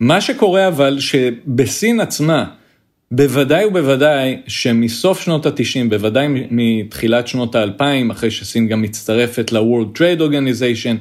מה 0.00 0.20
שקורה 0.20 0.68
אבל 0.68 0.98
שבסין 1.00 2.00
עצמה, 2.00 2.44
בוודאי 3.10 3.64
ובוודאי 3.64 4.36
שמסוף 4.46 5.20
שנות 5.20 5.46
ה-90, 5.46 5.88
בוודאי 5.88 6.26
מתחילת 6.50 7.28
שנות 7.28 7.54
ה-2000, 7.54 8.12
אחרי 8.12 8.30
שסין 8.30 8.68
גם 8.68 8.82
מצטרפת 8.82 9.52
ל-World 9.52 9.98
Trade 9.98 10.20
Organization, 10.20 10.96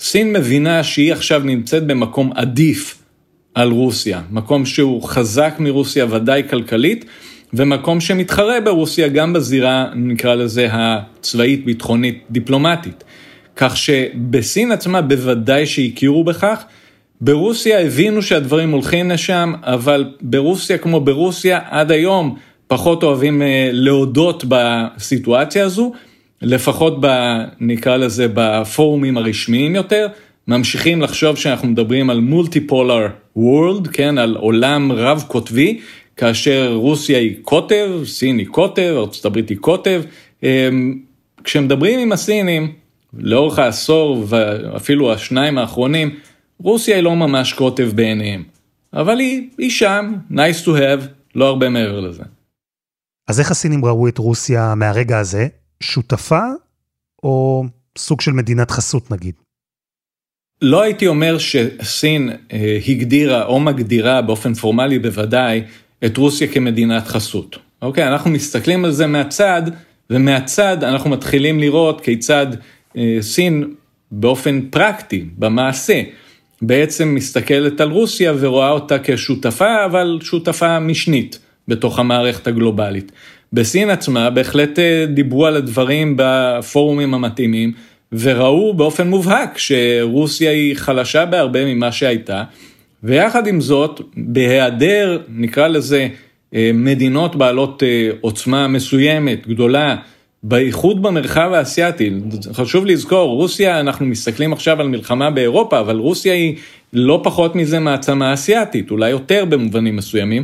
סין 0.00 0.32
מבינה 0.32 0.84
שהיא 0.84 1.12
עכשיו 1.12 1.42
נמצאת 1.44 1.86
במקום 1.86 2.32
עדיף 2.34 2.98
על 3.54 3.70
רוסיה, 3.70 4.22
מקום 4.30 4.66
שהוא 4.66 5.02
חזק 5.02 5.54
מרוסיה 5.58 6.06
ודאי 6.10 6.42
כלכלית, 6.50 7.04
ומקום 7.54 8.00
שמתחרה 8.00 8.60
ברוסיה 8.60 9.08
גם 9.08 9.32
בזירה, 9.32 9.86
נקרא 9.94 10.34
לזה, 10.34 10.68
הצבאית, 10.70 11.64
ביטחונית, 11.64 12.24
דיפלומטית. 12.30 13.04
כך 13.56 13.76
שבסין 13.76 14.72
עצמה 14.72 15.02
בוודאי 15.02 15.66
שהכירו 15.66 16.24
בכך, 16.24 16.64
ברוסיה 17.24 17.80
הבינו 17.80 18.22
שהדברים 18.22 18.70
הולכים 18.70 19.10
לשם, 19.10 19.52
אבל 19.62 20.04
ברוסיה 20.20 20.78
כמו 20.78 21.00
ברוסיה 21.00 21.60
עד 21.70 21.90
היום 21.90 22.36
פחות 22.66 23.02
אוהבים 23.02 23.42
אה, 23.42 23.70
להודות 23.72 24.44
בסיטואציה 24.48 25.64
הזו, 25.64 25.92
לפחות 26.42 26.96
ב... 27.00 27.06
נקרא 27.60 27.96
לזה 27.96 28.26
בפורומים 28.34 29.16
הרשמיים 29.16 29.74
יותר, 29.74 30.06
ממשיכים 30.48 31.02
לחשוב 31.02 31.36
שאנחנו 31.36 31.68
מדברים 31.68 32.10
על 32.10 32.20
מולטיפולר 32.20 33.08
וורלד, 33.36 33.86
כן, 33.86 34.18
על 34.18 34.36
עולם 34.36 34.92
רב 34.92 35.24
קוטבי, 35.28 35.80
כאשר 36.16 36.72
רוסיה 36.74 37.18
היא 37.18 37.36
קוטב, 37.42 37.90
סין 38.04 38.38
היא 38.38 38.46
קוטב, 38.46 38.94
ארה"ב 38.96 39.36
היא 39.48 39.58
קוטב. 39.58 40.02
אמ, 40.42 40.98
כשמדברים 41.44 42.00
עם 42.00 42.12
הסינים, 42.12 42.72
לאורך 43.18 43.58
העשור 43.58 44.24
ואפילו 44.28 45.12
השניים 45.12 45.58
האחרונים, 45.58 46.10
רוסיה 46.62 46.96
היא 46.96 47.02
לא 47.02 47.16
ממש 47.16 47.52
קוטב 47.52 47.90
בעיניהם. 47.94 48.44
אבל 48.92 49.18
היא, 49.18 49.50
היא 49.58 49.70
שם, 49.70 50.14
nice 50.30 50.64
to 50.64 50.68
have, 50.68 51.06
לא 51.34 51.46
הרבה 51.46 51.68
מעבר 51.68 52.00
לזה. 52.00 52.22
אז 53.28 53.40
איך 53.40 53.50
הסינים 53.50 53.84
ראו 53.84 54.08
את 54.08 54.18
רוסיה 54.18 54.74
מהרגע 54.74 55.18
הזה? 55.18 55.46
שותפה 55.82 56.42
או 57.22 57.64
סוג 57.98 58.20
של 58.20 58.32
מדינת 58.32 58.70
חסות 58.70 59.10
נגיד? 59.10 59.34
לא 60.62 60.82
הייתי 60.82 61.06
אומר 61.06 61.38
שסין 61.38 62.30
אה, 62.52 62.78
הגדירה 62.88 63.44
או 63.44 63.60
מגדירה 63.60 64.22
באופן 64.22 64.54
פורמלי 64.54 64.98
בוודאי 64.98 65.62
את 66.04 66.16
רוסיה 66.16 66.48
כמדינת 66.48 67.06
חסות. 67.06 67.58
אוקיי, 67.82 68.08
אנחנו 68.08 68.30
מסתכלים 68.30 68.84
על 68.84 68.90
זה 68.90 69.06
מהצד, 69.06 69.62
ומהצד 70.10 70.84
אנחנו 70.84 71.10
מתחילים 71.10 71.60
לראות 71.60 72.00
כיצד 72.00 72.46
אה, 72.96 73.18
סין 73.20 73.74
באופן 74.10 74.60
פרקטי, 74.70 75.26
במעשה, 75.38 76.02
בעצם 76.62 77.14
מסתכלת 77.14 77.80
על 77.80 77.90
רוסיה 77.90 78.32
ורואה 78.40 78.70
אותה 78.70 78.96
כשותפה, 79.04 79.84
אבל 79.84 80.18
שותפה 80.22 80.78
משנית 80.80 81.38
בתוך 81.68 81.98
המערכת 81.98 82.46
הגלובלית. 82.46 83.12
בסין 83.52 83.90
עצמה 83.90 84.30
בהחלט 84.30 84.78
אה, 84.78 85.06
דיברו 85.08 85.46
על 85.46 85.56
הדברים 85.56 86.14
בפורומים 86.16 87.14
המתאימים, 87.14 87.72
וראו 88.12 88.74
באופן 88.74 89.08
מובהק 89.08 89.58
שרוסיה 89.58 90.50
היא 90.50 90.76
חלשה 90.76 91.26
בהרבה 91.26 91.64
ממה 91.64 91.92
שהייתה, 91.92 92.44
ויחד 93.02 93.46
עם 93.46 93.60
זאת, 93.60 94.00
בהיעדר, 94.16 95.18
נקרא 95.28 95.68
לזה, 95.68 96.08
אה, 96.54 96.70
מדינות 96.74 97.36
בעלות 97.36 97.82
אה, 97.82 98.10
עוצמה 98.20 98.68
מסוימת, 98.68 99.46
גדולה, 99.46 99.96
בייחוד 100.44 101.02
במרחב 101.02 101.50
האסייתי, 101.52 102.10
חשוב 102.52 102.86
לזכור, 102.86 103.36
רוסיה, 103.36 103.80
אנחנו 103.80 104.06
מסתכלים 104.06 104.52
עכשיו 104.52 104.80
על 104.80 104.88
מלחמה 104.88 105.30
באירופה, 105.30 105.80
אבל 105.80 105.96
רוסיה 105.96 106.34
היא 106.34 106.56
לא 106.92 107.20
פחות 107.24 107.54
מזה 107.54 107.78
מעצמה 107.78 108.34
אסייתית, 108.34 108.90
אולי 108.90 109.10
יותר 109.10 109.44
במובנים 109.44 109.96
מסוימים, 109.96 110.42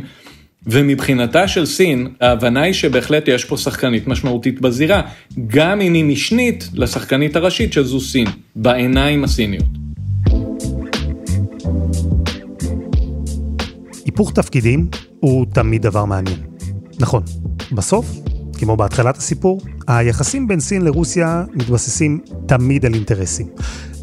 ומבחינתה 0.67 1.47
של 1.47 1.65
סין, 1.65 2.07
ההבנה 2.21 2.61
היא 2.61 2.73
שבהחלט 2.73 3.27
יש 3.27 3.45
פה 3.45 3.57
שחקנית 3.57 4.07
משמעותית 4.07 4.61
בזירה, 4.61 5.01
גם 5.47 5.81
אם 5.81 5.93
היא 5.93 6.05
משנית 6.05 6.69
לשחקנית 6.73 7.35
הראשית 7.35 7.73
שזו 7.73 7.99
סין, 7.99 8.27
בעיניים 8.55 9.23
הסיניות. 9.23 9.65
היפוך 14.05 14.31
תפקידים 14.31 14.87
הוא 15.19 15.45
תמיד 15.53 15.81
דבר 15.81 16.05
מעניין. 16.05 16.39
נכון, 16.99 17.23
בסוף, 17.71 18.05
כמו 18.59 18.77
בהתחלת 18.77 19.17
הסיפור, 19.17 19.61
היחסים 19.87 20.47
בין 20.47 20.59
סין 20.59 20.81
לרוסיה 20.81 21.43
מתבססים 21.53 22.19
תמיד 22.45 22.85
על 22.85 22.93
אינטרסים. 22.93 23.47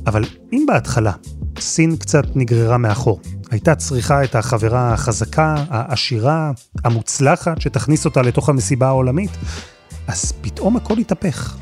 אבל 0.07 0.25
אם 0.53 0.65
בהתחלה 0.69 1.13
סין 1.59 1.97
קצת 1.97 2.25
נגררה 2.35 2.79
מאחור, 2.79 3.21
הייתה 3.51 3.75
צריכה 3.75 4.25
את 4.25 4.35
החברה 4.35 4.93
החזקה, 4.93 5.65
העשירה, 5.69 6.51
המוצלחת, 6.85 7.61
שתכניס 7.61 8.05
אותה 8.05 8.23
לתוך 8.23 8.49
המסיבה 8.49 8.87
העולמית, 8.87 9.31
אז 10.07 10.33
פתאום 10.41 10.77
הכל 10.77 10.99
התהפך. 10.99 11.57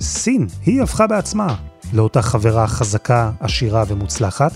סין, 0.00 0.46
היא 0.66 0.82
הפכה 0.82 1.06
בעצמה 1.06 1.54
לאותה 1.92 2.22
חברה 2.22 2.66
חזקה, 2.66 3.30
עשירה 3.40 3.84
ומוצלחת, 3.88 4.52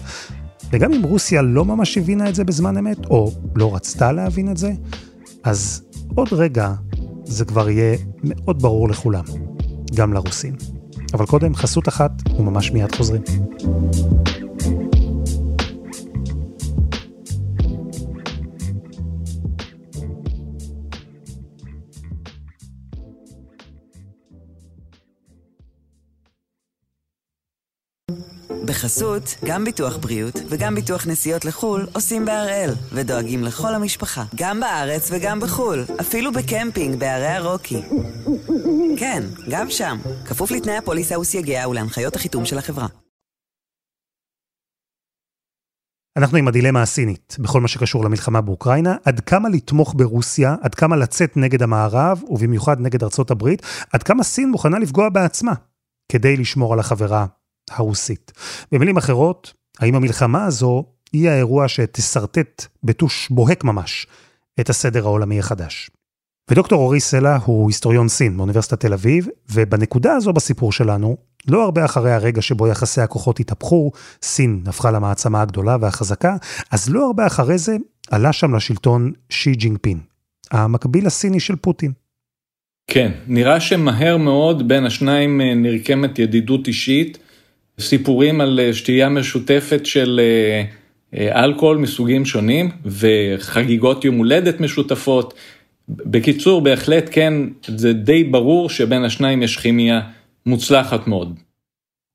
וגם 0.70 0.92
אם 0.92 1.02
רוסיה 1.02 1.42
לא 1.42 1.64
ממש 1.64 1.98
הבינה 1.98 2.28
את 2.28 2.34
זה 2.34 2.44
בזמן 2.44 2.76
אמת, 2.76 3.06
או 3.06 3.32
לא 3.56 3.74
רצתה 3.74 4.12
להבין 4.12 4.50
את 4.50 4.56
זה, 4.56 4.72
אז 5.44 5.82
עוד 6.14 6.28
רגע 6.32 6.72
זה 7.32 7.44
כבר 7.44 7.70
יהיה 7.70 7.96
מאוד 8.24 8.62
ברור 8.62 8.88
לכולם, 8.88 9.24
גם 9.94 10.12
לרוסים. 10.12 10.54
אבל 11.14 11.26
קודם 11.26 11.54
חסות 11.54 11.88
אחת, 11.88 12.12
וממש 12.38 12.70
מיד 12.70 12.94
חוזרים. 12.94 13.22
בחסות, 28.82 29.36
גם 29.44 29.64
ביטוח 29.64 29.96
בריאות 29.96 30.34
וגם 30.48 30.74
ביטוח 30.74 31.06
נסיעות 31.06 31.44
לחו"ל 31.44 31.86
עושים 31.94 32.24
בהראל, 32.24 32.70
ודואגים 32.92 33.44
לכל 33.44 33.74
המשפחה, 33.74 34.24
גם 34.34 34.60
בארץ 34.60 35.08
וגם 35.12 35.40
בחו"ל, 35.40 35.84
אפילו 36.00 36.32
בקמפינג 36.32 36.98
בערי 36.98 37.26
הרוקי. 37.26 37.82
כן, 38.98 39.22
גם 39.50 39.70
שם, 39.70 39.98
כפוף 40.26 40.50
לתנאי 40.50 40.76
הפוליסה 40.76 41.18
וסייגיה 41.18 41.68
ולהנחיות 41.68 42.16
החיתום 42.16 42.44
של 42.44 42.58
החברה. 42.58 42.86
אנחנו 46.16 46.38
עם 46.38 46.48
הדילמה 46.48 46.82
הסינית, 46.82 47.36
בכל 47.40 47.60
מה 47.60 47.68
שקשור 47.68 48.04
למלחמה 48.04 48.40
באוקראינה, 48.40 48.96
עד 49.04 49.20
כמה 49.20 49.48
לתמוך 49.48 49.94
ברוסיה, 49.96 50.56
עד 50.62 50.74
כמה 50.74 50.96
לצאת 50.96 51.36
נגד 51.36 51.62
המערב, 51.62 52.22
ובמיוחד 52.28 52.80
נגד 52.80 53.02
ארצות 53.02 53.30
הברית, 53.30 53.62
עד 53.92 54.02
כמה 54.02 54.22
סין 54.22 54.50
מוכנה 54.50 54.78
לפגוע 54.78 55.08
בעצמה, 55.08 55.52
כדי 56.12 56.36
לשמור 56.36 56.72
על 56.72 56.78
החברה 56.78 57.26
הרוסית. 57.74 58.32
במילים 58.72 58.96
אחרות, 58.96 59.52
האם 59.78 59.94
המלחמה 59.94 60.44
הזו 60.44 60.84
היא 61.12 61.28
האירוע 61.28 61.68
שתשרטט 61.68 62.66
בטוש 62.84 63.28
בוהק 63.30 63.64
ממש 63.64 64.06
את 64.60 64.70
הסדר 64.70 65.04
העולמי 65.04 65.38
החדש? 65.38 65.90
ודוקטור 66.50 66.82
אורי 66.82 67.00
סלע 67.00 67.36
הוא 67.44 67.70
היסטוריון 67.70 68.08
סין 68.08 68.36
מאוניברסיטת 68.36 68.80
תל 68.80 68.92
אביב, 68.92 69.28
ובנקודה 69.52 70.12
הזו 70.12 70.32
בסיפור 70.32 70.72
שלנו, 70.72 71.16
לא 71.48 71.64
הרבה 71.64 71.84
אחרי 71.84 72.12
הרגע 72.12 72.42
שבו 72.42 72.68
יחסי 72.68 73.00
הכוחות 73.00 73.40
התהפכו, 73.40 73.90
סין 74.22 74.62
הפכה 74.66 74.90
למעצמה 74.90 75.42
הגדולה 75.42 75.76
והחזקה, 75.80 76.36
אז 76.70 76.90
לא 76.90 77.06
הרבה 77.06 77.26
אחרי 77.26 77.58
זה 77.58 77.76
עלה 78.10 78.32
שם 78.32 78.54
לשלטון 78.54 79.12
שי 79.30 79.52
ג'ינגפין, 79.52 79.98
המקביל 80.50 81.06
הסיני 81.06 81.40
של 81.40 81.56
פוטין. 81.56 81.92
כן, 82.86 83.12
נראה 83.26 83.60
שמהר 83.60 84.16
מאוד 84.16 84.68
בין 84.68 84.86
השניים 84.86 85.40
אה, 85.40 85.54
נרקמת 85.54 86.18
ידידות 86.18 86.66
אישית, 86.68 87.18
סיפורים 87.80 88.40
על 88.40 88.60
אה, 88.60 88.74
שתייה 88.74 89.08
משותפת 89.08 89.86
של 89.86 90.20
אה, 91.14 91.44
אלכוהול 91.44 91.76
מסוגים 91.76 92.24
שונים 92.24 92.70
וחגיגות 92.84 94.04
יום 94.04 94.16
הולדת 94.16 94.60
משותפות. 94.60 95.34
בקיצור, 95.88 96.60
בהחלט 96.60 97.08
כן, 97.12 97.34
זה 97.66 97.92
די 97.92 98.24
ברור 98.24 98.70
שבין 98.70 99.04
השניים 99.04 99.42
יש 99.42 99.56
כימיה 99.56 100.00
מוצלחת 100.46 101.06
מאוד. 101.06 101.38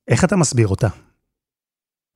איך 0.08 0.24
אתה 0.24 0.36
מסביר 0.36 0.68
אותה? 0.68 0.88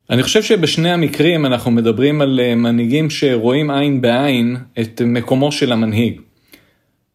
אני 0.10 0.24
חושב 0.24 0.44
שבשני 0.44 0.92
המקרים 0.92 1.46
אנחנו 1.46 1.72
מדברים 1.72 2.22
על 2.22 2.40
מנהיגים 2.56 3.10
שרואים 3.10 3.72
עין 3.72 4.02
בעין 4.02 4.58
את 4.80 5.02
מקומו 5.06 5.52
של 5.52 5.72
המנהיג. 5.72 6.22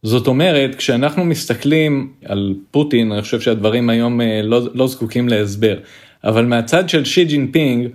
זאת 0.03 0.27
אומרת, 0.27 0.75
כשאנחנו 0.75 1.25
מסתכלים 1.25 2.13
על 2.25 2.55
פוטין, 2.71 3.11
אני 3.11 3.21
חושב 3.21 3.41
שהדברים 3.41 3.89
היום 3.89 4.21
אה, 4.21 4.41
לא, 4.43 4.61
לא 4.73 4.87
זקוקים 4.87 5.29
להסבר, 5.29 5.77
אבל 6.27 6.45
מהצד 6.45 6.89
של 6.89 7.05
שי 7.05 7.25
ג'ינפינג, 7.25 7.87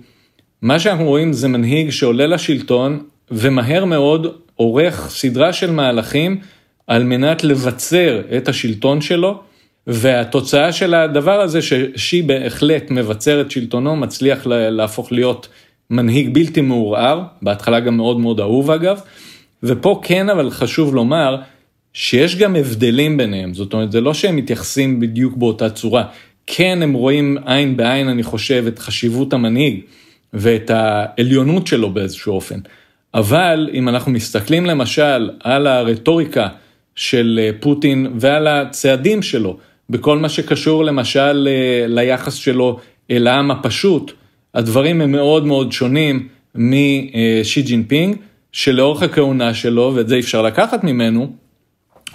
מה 0.61 0.79
שאנחנו 0.79 1.05
רואים 1.05 1.33
זה 1.33 1.47
מנהיג 1.47 1.89
שעולה 1.89 2.27
לשלטון 2.27 3.03
ומהר 3.31 3.85
מאוד 3.85 4.27
עורך 4.55 5.09
סדרה 5.09 5.53
של 5.53 5.71
מהלכים 5.71 6.39
על 6.87 7.03
מנת 7.03 7.43
לבצר 7.43 8.21
את 8.37 8.47
השלטון 8.47 9.01
שלו, 9.01 9.41
והתוצאה 9.87 10.71
של 10.71 10.93
הדבר 10.93 11.41
הזה 11.41 11.61
ששי 11.61 12.21
בהחלט 12.21 12.91
מבצר 12.91 13.41
את 13.41 13.51
שלטונו, 13.51 13.95
מצליח 13.95 14.47
להפוך 14.47 15.11
להיות 15.11 15.47
מנהיג 15.89 16.33
בלתי 16.33 16.61
מעורער, 16.61 17.21
בהתחלה 17.41 17.79
גם 17.79 17.97
מאוד 17.97 18.19
מאוד 18.19 18.39
אהוב 18.39 18.71
אגב, 18.71 19.01
ופה 19.63 20.01
כן 20.03 20.29
אבל 20.29 20.49
חשוב 20.51 20.95
לומר, 20.95 21.35
שיש 21.93 22.35
גם 22.35 22.55
הבדלים 22.55 23.17
ביניהם, 23.17 23.53
זאת 23.53 23.73
אומרת, 23.73 23.91
זה 23.91 24.01
לא 24.01 24.13
שהם 24.13 24.35
מתייחסים 24.35 24.99
בדיוק 24.99 25.37
באותה 25.37 25.69
צורה. 25.69 26.03
כן, 26.47 26.79
הם 26.81 26.93
רואים 26.93 27.37
עין 27.45 27.77
בעין, 27.77 28.09
אני 28.09 28.23
חושב, 28.23 28.63
את 28.67 28.79
חשיבות 28.79 29.33
המנהיג 29.33 29.79
ואת 30.33 30.71
העליונות 30.73 31.67
שלו 31.67 31.89
באיזשהו 31.89 32.33
אופן. 32.33 32.59
אבל 33.13 33.69
אם 33.73 33.89
אנחנו 33.89 34.11
מסתכלים 34.11 34.65
למשל 34.65 35.29
על 35.39 35.67
הרטוריקה 35.67 36.47
של 36.95 37.39
אה, 37.43 37.49
פוטין 37.59 38.07
ועל 38.15 38.47
הצעדים 38.47 39.21
שלו, 39.21 39.57
בכל 39.89 40.17
מה 40.17 40.29
שקשור 40.29 40.85
למשל 40.85 41.47
אה, 41.49 41.85
ליחס 41.87 42.33
שלו 42.33 42.79
אל 43.11 43.27
העם 43.27 43.51
הפשוט, 43.51 44.11
הדברים 44.53 45.01
הם 45.01 45.11
מאוד 45.11 45.45
מאוד 45.45 45.71
שונים 45.71 46.27
משי 46.55 47.61
ג'ינפינג, 47.61 48.15
שלאורך 48.51 49.03
הכהונה 49.03 49.53
שלו, 49.53 49.91
ואת 49.95 50.07
זה 50.07 50.19
אפשר 50.19 50.41
לקחת 50.41 50.83
ממנו, 50.83 51.31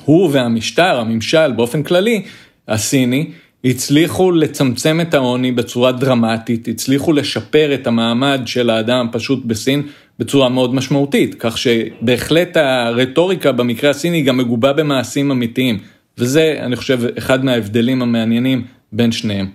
הוא 0.05 0.31
והמשטר, 0.33 1.01
הממשל 1.01 1.53
באופן 1.53 1.83
כללי, 1.83 2.23
הסיני, 2.69 3.31
הצליחו 3.65 4.33
לצמצם 4.33 5.01
את 5.01 5.15
העוני 5.15 5.53
בצורה 5.53 5.93
דרמטית, 5.93 6.69
הצליחו 6.69 7.13
לשפר 7.13 7.75
את 7.75 7.87
המעמד 7.87 8.41
של 8.47 8.71
האדם 8.71 9.07
הפשוט 9.09 9.45
בסין 9.45 9.83
בצורה 10.19 10.49
מאוד 10.49 10.75
משמעותית, 10.75 11.35
כך 11.39 11.59
שבהחלט 11.59 12.57
הרטוריקה 12.57 13.53
במקרה 13.53 13.91
הסיני 13.91 14.23
גם 14.23 14.37
מגובה 14.37 14.73
במעשים 14.73 15.31
אמיתיים, 15.31 15.79
וזה, 16.19 16.57
אני 16.61 16.77
חושב, 16.77 16.99
אחד 17.19 17.45
מההבדלים 17.45 18.03
המעניינים 18.03 18.65
בין 18.93 19.13
שניהם. 19.13 19.47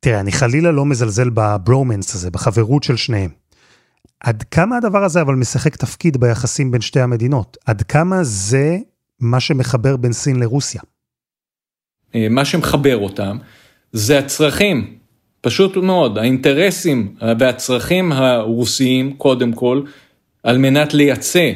תראה, 0.00 0.20
אני 0.20 0.32
חלילה 0.32 0.72
לא 0.72 0.84
מזלזל 0.84 1.30
בברומנס 1.34 2.14
הזה, 2.14 2.30
בחברות 2.30 2.82
של 2.82 2.96
שניהם. 2.96 3.30
עד 4.20 4.42
כמה 4.50 4.76
הדבר 4.76 5.04
הזה 5.04 5.20
אבל 5.20 5.34
משחק 5.34 5.76
תפקיד 5.76 6.16
ביחסים 6.16 6.70
בין 6.70 6.80
שתי 6.80 7.00
המדינות? 7.00 7.56
עד 7.66 7.82
כמה 7.82 8.24
זה 8.24 8.76
מה 9.20 9.40
שמחבר 9.40 9.96
בין 9.96 10.12
סין 10.12 10.40
לרוסיה. 10.40 10.80
אה, 12.16 12.26
מה 12.30 12.44
שמחבר 12.44 12.96
אותם 12.96 13.36
זה 13.92 14.18
הצרכים, 14.18 14.94
פשוט 15.40 15.76
מאוד, 15.76 16.18
האינטרסים 16.18 17.14
והצרכים 17.38 18.12
הרוסיים 18.12 19.12
קודם 19.12 19.52
כל, 19.52 19.82
על 20.42 20.58
מנת 20.58 20.94
לייצא 20.94 21.52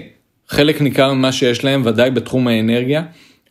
חלק 0.48 0.80
ניכר 0.80 1.12
ממה 1.12 1.32
שיש 1.32 1.64
להם, 1.64 1.82
ודאי 1.84 2.10
בתחום 2.10 2.48
האנרגיה, 2.48 3.02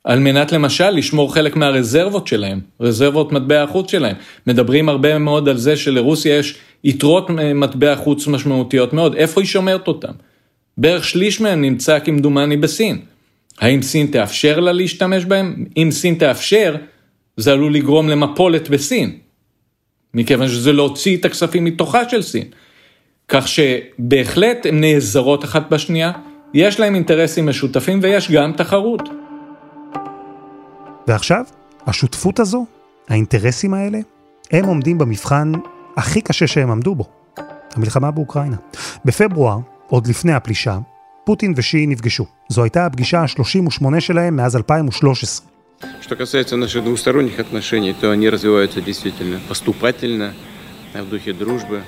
על 0.03 0.19
מנת 0.19 0.51
למשל 0.51 0.89
לשמור 0.89 1.33
חלק 1.33 1.55
מהרזרבות 1.55 2.27
שלהם, 2.27 2.59
רזרבות 2.81 3.31
מטבע 3.31 3.63
החוץ 3.63 3.91
שלהם. 3.91 4.15
מדברים 4.47 4.89
הרבה 4.89 5.17
מאוד 5.17 5.49
על 5.49 5.57
זה 5.57 5.77
שלרוסיה 5.77 6.37
יש 6.37 6.55
יתרות 6.83 7.29
מטבע 7.55 7.95
חוץ 7.95 8.27
משמעותיות 8.27 8.93
מאוד, 8.93 9.15
איפה 9.15 9.41
היא 9.41 9.47
שומרת 9.47 9.87
אותם? 9.87 10.11
בערך 10.77 11.03
שליש 11.03 11.41
מהם 11.41 11.61
נמצא 11.61 11.99
כמדומני 11.99 12.57
בסין. 12.57 12.99
האם 13.59 13.81
סין 13.81 14.07
תאפשר 14.07 14.59
לה 14.59 14.71
להשתמש 14.71 15.25
בהם? 15.25 15.65
אם 15.77 15.89
סין 15.91 16.15
תאפשר, 16.15 16.75
זה 17.39 17.52
עלול 17.52 17.73
לגרום 17.73 18.10
למפולת 18.10 18.69
בסין, 18.69 19.17
מכיוון 20.13 20.47
שזה 20.47 20.73
להוציא 20.73 21.17
את 21.17 21.25
הכספים 21.25 21.65
מתוכה 21.65 22.10
של 22.10 22.21
סין. 22.21 22.47
כך 23.28 23.47
שבהחלט 23.47 24.65
הן 24.65 24.82
נעזרות 24.82 25.43
אחת 25.43 25.69
בשנייה, 25.69 26.12
יש 26.54 26.80
להם 26.80 26.95
אינטרסים 26.95 27.49
משותפים 27.49 27.99
ויש 28.04 28.32
גם 28.32 28.54
תחרות. 28.58 29.10
ועכשיו, 31.08 31.43
השותפות 31.86 32.39
הזו, 32.39 32.65
האינטרסים 33.10 33.73
האלה, 33.73 33.99
הם 34.52 34.65
עומדים 34.65 34.97
במבחן 34.97 35.52
הכי 35.97 36.21
קשה 36.21 36.47
שהם 36.47 36.71
עמדו 36.71 36.95
בו, 36.95 37.06
המלחמה 37.75 38.12
באוקראינה. 38.12 38.58
בפברואר, 39.06 39.58
עוד 39.88 40.08
לפני 40.08 40.34
הפלישה, 40.34 40.78
פוטין 41.25 41.54
ושי 41.56 41.86
נפגשו. 41.88 42.25
זו 42.49 42.63
הייתה 42.63 42.86
הפגישה 42.86 43.19
ה-38 43.19 43.99
שלהם 43.99 44.36
מאז 44.36 44.56
2013. 44.56 45.48
Что 46.00 46.16
касается 46.16 46.56
наших 46.56 46.84
двусторонних 46.84 47.38
отношений, 47.38 47.94
то 48.00 48.10
они 48.10 48.28
развиваются 48.28 48.80
действительно 48.80 49.38
поступательно, 49.48 50.32
в 50.94 51.08
духе 51.10 51.32
дружбы. 51.32 51.82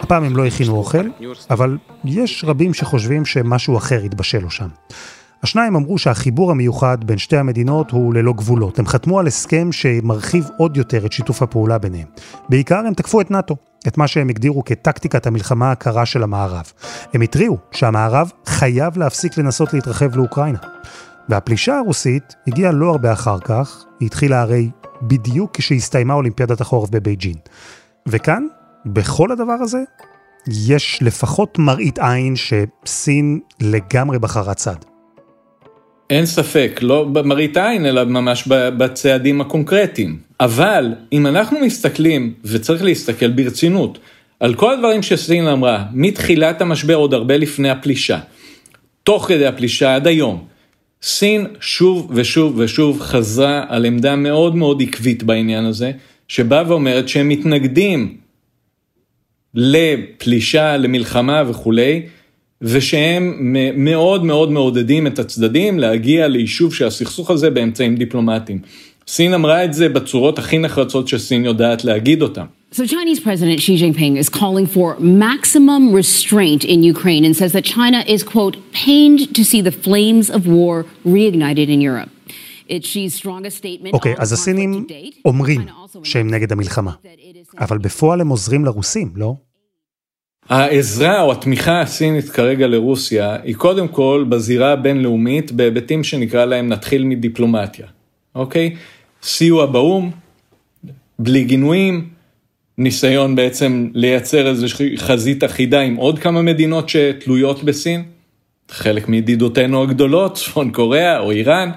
הפעם 0.00 0.24
הם 0.24 0.36
לא 0.36 0.46
הכינו 0.46 0.76
אוכל, 0.76 1.08
אבל 1.50 1.78
יש 2.04 2.44
רבים 2.46 2.74
שחושבים 2.74 3.24
שמשהו 3.24 3.76
אחר 3.76 4.02
התבשל 4.04 4.38
לו 4.38 4.50
שם. 4.50 4.68
השניים 5.42 5.76
אמרו 5.76 5.98
שהחיבור 5.98 6.50
המיוחד 6.50 7.04
בין 7.04 7.18
שתי 7.18 7.36
המדינות 7.36 7.90
הוא 7.90 8.14
ללא 8.14 8.32
גבולות. 8.32 8.78
הם 8.78 8.86
חתמו 8.86 9.20
על 9.20 9.26
הסכם 9.26 9.72
שמרחיב 9.72 10.48
עוד 10.58 10.76
יותר 10.76 11.06
את 11.06 11.12
שיתוף 11.12 11.42
הפעולה 11.42 11.78
ביניהם. 11.78 12.06
בעיקר 12.48 12.78
הם 12.86 12.94
תקפו 12.94 13.20
את 13.20 13.30
נאט"ו, 13.30 13.56
את 13.88 13.98
מה 13.98 14.06
שהם 14.06 14.28
הגדירו 14.28 14.64
כטקטיקת 14.64 15.26
המלחמה 15.26 15.72
הקרה 15.72 16.06
של 16.06 16.22
המערב. 16.22 16.72
הם 17.14 17.20
התריעו 17.20 17.58
שהמערב 17.72 18.30
חייב 18.46 18.98
להפסיק 18.98 19.38
לנסות 19.38 19.74
להתרחב 19.74 20.16
לאוקראינה. 20.16 20.58
והפלישה 21.31 21.77
הרוסית 21.77 22.35
הגיעה 22.47 22.71
לא 22.71 22.89
הרבה 22.89 23.13
אחר 23.13 23.39
כך, 23.39 23.85
היא 23.99 24.05
התחילה 24.05 24.41
הרי 24.41 24.69
בדיוק 25.01 25.57
כשהסתיימה 25.57 26.13
אולימפיאדת 26.13 26.61
החורף 26.61 26.89
בבייג'ין. 26.89 27.35
וכאן, 28.07 28.43
בכל 28.85 29.31
הדבר 29.31 29.57
הזה, 29.61 29.77
יש 30.67 30.99
לפחות 31.01 31.59
מראית 31.59 31.99
עין 31.99 32.33
שסין 32.35 33.39
לגמרי 33.61 34.19
בחרה 34.19 34.53
צד. 34.53 34.75
אין 36.09 36.25
ספק, 36.25 36.79
לא 36.81 37.03
במראית 37.03 37.57
עין, 37.57 37.85
אלא 37.85 38.03
ממש 38.03 38.47
בצעדים 38.47 39.41
הקונקרטיים. 39.41 40.19
אבל 40.39 40.93
אם 41.13 41.27
אנחנו 41.27 41.59
מסתכלים, 41.59 42.33
וצריך 42.45 42.83
להסתכל 42.83 43.31
ברצינות, 43.31 43.99
על 44.39 44.53
כל 44.53 44.73
הדברים 44.73 45.03
שסין 45.03 45.47
אמרה, 45.47 45.83
מתחילת 45.93 46.61
המשבר 46.61 46.95
עוד 46.95 47.13
הרבה 47.13 47.37
לפני 47.37 47.69
הפלישה, 47.69 48.19
תוך 49.03 49.27
כדי 49.27 49.45
הפלישה 49.45 49.95
עד 49.95 50.07
היום, 50.07 50.50
סין 51.03 51.47
שוב 51.59 52.11
ושוב 52.15 52.53
ושוב 52.57 53.01
חזרה 53.01 53.65
על 53.67 53.85
עמדה 53.85 54.15
מאוד 54.15 54.55
מאוד 54.55 54.81
עקבית 54.81 55.23
בעניין 55.23 55.65
הזה, 55.65 55.91
שבאה 56.27 56.63
ואומרת 56.67 57.09
שהם 57.09 57.29
מתנגדים 57.29 58.17
לפלישה, 59.53 60.77
למלחמה 60.77 61.43
וכולי, 61.47 62.01
ושהם 62.61 63.53
מאוד 63.75 64.25
מאוד 64.25 64.51
מעודדים 64.51 65.07
את 65.07 65.19
הצדדים 65.19 65.79
להגיע 65.79 66.27
ליישוב 66.27 66.73
של 66.73 66.85
הסכסוך 66.85 67.31
הזה 67.31 67.49
באמצעים 67.49 67.95
דיפלומטיים. 67.95 68.59
סין 69.07 69.33
אמרה 69.33 69.65
את 69.65 69.73
זה 69.73 69.89
בצורות 69.89 70.39
הכי 70.39 70.57
נחרצות 70.57 71.07
שסין 71.07 71.45
יודעת 71.45 71.85
להגיד 71.85 72.21
אותם. 72.21 72.45
So 72.77 72.85
Chinese 72.85 73.19
President 73.19 73.59
Xi 73.59 73.75
Jinping 73.81 74.15
is 74.15 74.29
calling 74.29 74.65
for 74.65 74.97
maximum 74.99 75.81
restraint 75.99 76.63
in 76.63 76.83
Ukraine 76.83 77.25
and 77.25 77.35
says 77.35 77.51
that 77.51 77.65
China 77.65 77.99
is, 78.07 78.23
quote, 78.23 78.55
pained 78.71 79.35
to 79.35 79.43
see 79.43 79.59
the 79.59 79.75
flames 79.85 80.29
of 80.29 80.47
war 80.47 80.85
reignited 81.05 81.67
in 81.67 81.81
Europe. 81.81 82.09
אוקיי, 83.93 84.13
okay, 84.13 84.21
אז 84.21 84.33
הסינים 84.33 84.85
אומרים 85.25 85.61
שהם 86.03 86.29
נגד 86.29 86.51
המלחמה, 86.51 86.91
אבל 87.59 87.77
בפועל 87.77 88.21
הם 88.21 88.27
עוזרים 88.27 88.65
לרוסים, 88.65 89.13
לא? 89.15 89.35
העזרה 90.49 91.21
או 91.21 91.31
התמיכה 91.31 91.81
הסינית 91.81 92.29
כרגע 92.29 92.67
לרוסיה 92.67 93.37
היא 93.43 93.55
קודם 93.55 93.87
כל 93.87 94.25
בזירה 94.29 94.71
הבינלאומית 94.71 95.51
בהיבטים 95.51 96.03
שנקרא 96.03 96.45
להם 96.45 96.67
נתחיל 96.67 97.03
מדיפלומטיה, 97.03 97.87
אוקיי? 98.35 98.75
סיוע 99.23 99.65
באו"ם, 99.65 100.11
בלי 101.19 101.43
גינויים, 101.43 102.09
ניסיון 102.83 103.35
בעצם 103.35 103.87
לייצר 103.93 104.47
איזושהי 104.47 104.97
חזית 104.97 105.43
אחידה 105.43 105.81
עם 105.81 105.95
עוד 105.95 106.19
כמה 106.19 106.41
מדינות 106.41 106.89
שתלויות 106.89 107.63
בסין, 107.63 108.03
חלק 108.69 109.09
מידידותינו 109.09 109.83
הגדולות, 109.83 110.35
צפון 110.35 110.71
קוריאה 110.71 111.19
או 111.19 111.31
איראן. 111.31 111.69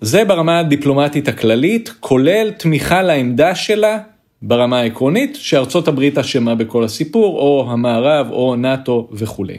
זה 0.00 0.24
ברמה 0.24 0.58
הדיפלומטית 0.58 1.28
הכללית, 1.28 1.92
כולל 2.00 2.50
תמיכה 2.50 3.02
לעמדה 3.02 3.54
שלה 3.54 3.98
ברמה 4.42 4.80
העקרונית, 4.80 5.36
שארצות 5.40 5.88
הברית 5.88 6.18
אשמה 6.18 6.54
בכל 6.54 6.84
הסיפור, 6.84 7.38
או 7.38 7.68
המערב, 7.72 8.30
או 8.30 8.56
נאט"ו 8.56 9.08
וכולי. 9.12 9.58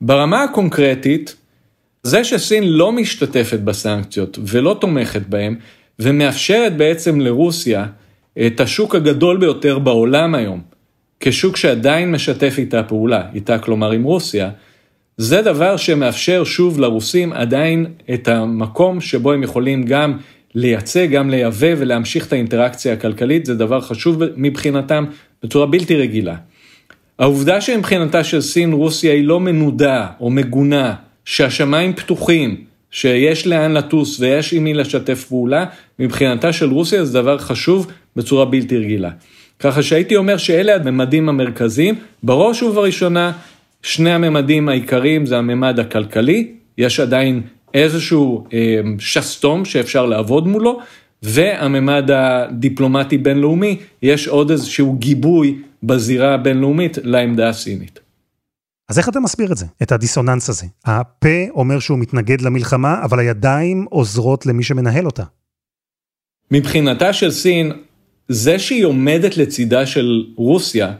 ברמה 0.00 0.42
הקונקרטית, 0.42 1.36
זה 2.02 2.24
שסין 2.24 2.64
לא 2.64 2.92
משתתפת 2.92 3.60
בסנקציות 3.60 4.38
ולא 4.42 4.76
תומכת 4.80 5.22
בהן, 5.26 5.56
ומאפשרת 5.98 6.76
בעצם 6.76 7.20
לרוסיה 7.20 7.86
את 8.46 8.60
השוק 8.60 8.94
הגדול 8.94 9.36
ביותר 9.36 9.78
בעולם 9.78 10.34
היום, 10.34 10.60
כשוק 11.20 11.56
שעדיין 11.56 12.12
משתף 12.12 12.54
איתה 12.58 12.82
פעולה, 12.82 13.22
איתה 13.34 13.58
כלומר 13.58 13.90
עם 13.90 14.02
רוסיה, 14.02 14.50
זה 15.16 15.42
דבר 15.42 15.76
שמאפשר 15.76 16.44
שוב 16.44 16.80
לרוסים 16.80 17.32
עדיין 17.32 17.86
את 18.14 18.28
המקום 18.28 19.00
שבו 19.00 19.32
הם 19.32 19.42
יכולים 19.42 19.82
גם 19.82 20.16
לייצא, 20.54 21.06
גם 21.06 21.30
לייבא 21.30 21.74
ולהמשיך 21.78 22.26
את 22.26 22.32
האינטראקציה 22.32 22.92
הכלכלית, 22.92 23.46
זה 23.46 23.54
דבר 23.54 23.80
חשוב 23.80 24.22
מבחינתם 24.36 25.04
בצורה 25.42 25.66
בלתי 25.66 25.96
רגילה. 25.96 26.36
העובדה 27.18 27.60
שמבחינתה 27.60 28.24
של 28.24 28.40
סין 28.40 28.72
רוסיה 28.72 29.12
היא 29.12 29.24
לא 29.24 29.40
מנודה 29.40 30.06
או 30.20 30.30
מגונה, 30.30 30.94
שהשמיים 31.24 31.92
פתוחים, 31.92 32.64
שיש 32.94 33.46
לאן 33.46 33.72
לטוס 33.72 34.20
ויש 34.20 34.52
עם 34.52 34.64
מי 34.64 34.74
לשתף 34.74 35.24
פעולה, 35.24 35.64
מבחינתה 35.98 36.52
של 36.52 36.70
רוסיה 36.70 37.04
זה 37.04 37.12
דבר 37.12 37.38
חשוב 37.38 37.86
בצורה 38.16 38.44
בלתי 38.44 38.78
רגילה. 38.78 39.10
ככה 39.58 39.82
שהייתי 39.82 40.16
אומר 40.16 40.36
שאלה 40.36 40.74
הממדים 40.74 41.28
המרכזיים, 41.28 41.94
בראש 42.22 42.62
ובראשונה, 42.62 43.32
שני 43.82 44.12
הממדים 44.12 44.68
העיקריים 44.68 45.26
זה 45.26 45.38
הממד 45.38 45.78
הכלכלי, 45.80 46.48
יש 46.78 47.00
עדיין 47.00 47.42
איזשהו 47.74 48.44
אה, 48.52 48.80
שסתום 48.98 49.64
שאפשר 49.64 50.06
לעבוד 50.06 50.48
מולו, 50.48 50.80
והממד 51.22 52.10
הדיפלומטי 52.14 53.18
בינלאומי, 53.18 53.76
יש 54.02 54.28
עוד 54.28 54.50
איזשהו 54.50 54.96
גיבוי 54.98 55.58
בזירה 55.82 56.34
הבינלאומית 56.34 56.98
לעמדה 57.02 57.48
הסינית. 57.48 58.03
אז 58.88 58.98
איך 58.98 59.08
אתה 59.08 59.20
מסביר 59.20 59.52
את 59.52 59.56
זה, 59.56 59.66
את 59.82 59.92
הדיסוננס 59.92 60.48
הזה? 60.48 60.66
הפה 60.84 61.48
אומר 61.50 61.78
שהוא 61.78 61.98
מתנגד 61.98 62.40
למלחמה, 62.40 63.02
אבל 63.04 63.18
הידיים 63.18 63.86
עוזרות 63.90 64.46
למי 64.46 64.62
שמנהל 64.62 65.06
אותה. 65.06 65.24
מבחינתה 66.50 67.12
של 67.12 67.30
סין, 67.30 67.72
זה 68.28 68.58
שהיא 68.58 68.84
עומדת 68.84 69.36
לצידה 69.36 69.86
של 69.86 70.24
רוסיה, 70.36 70.92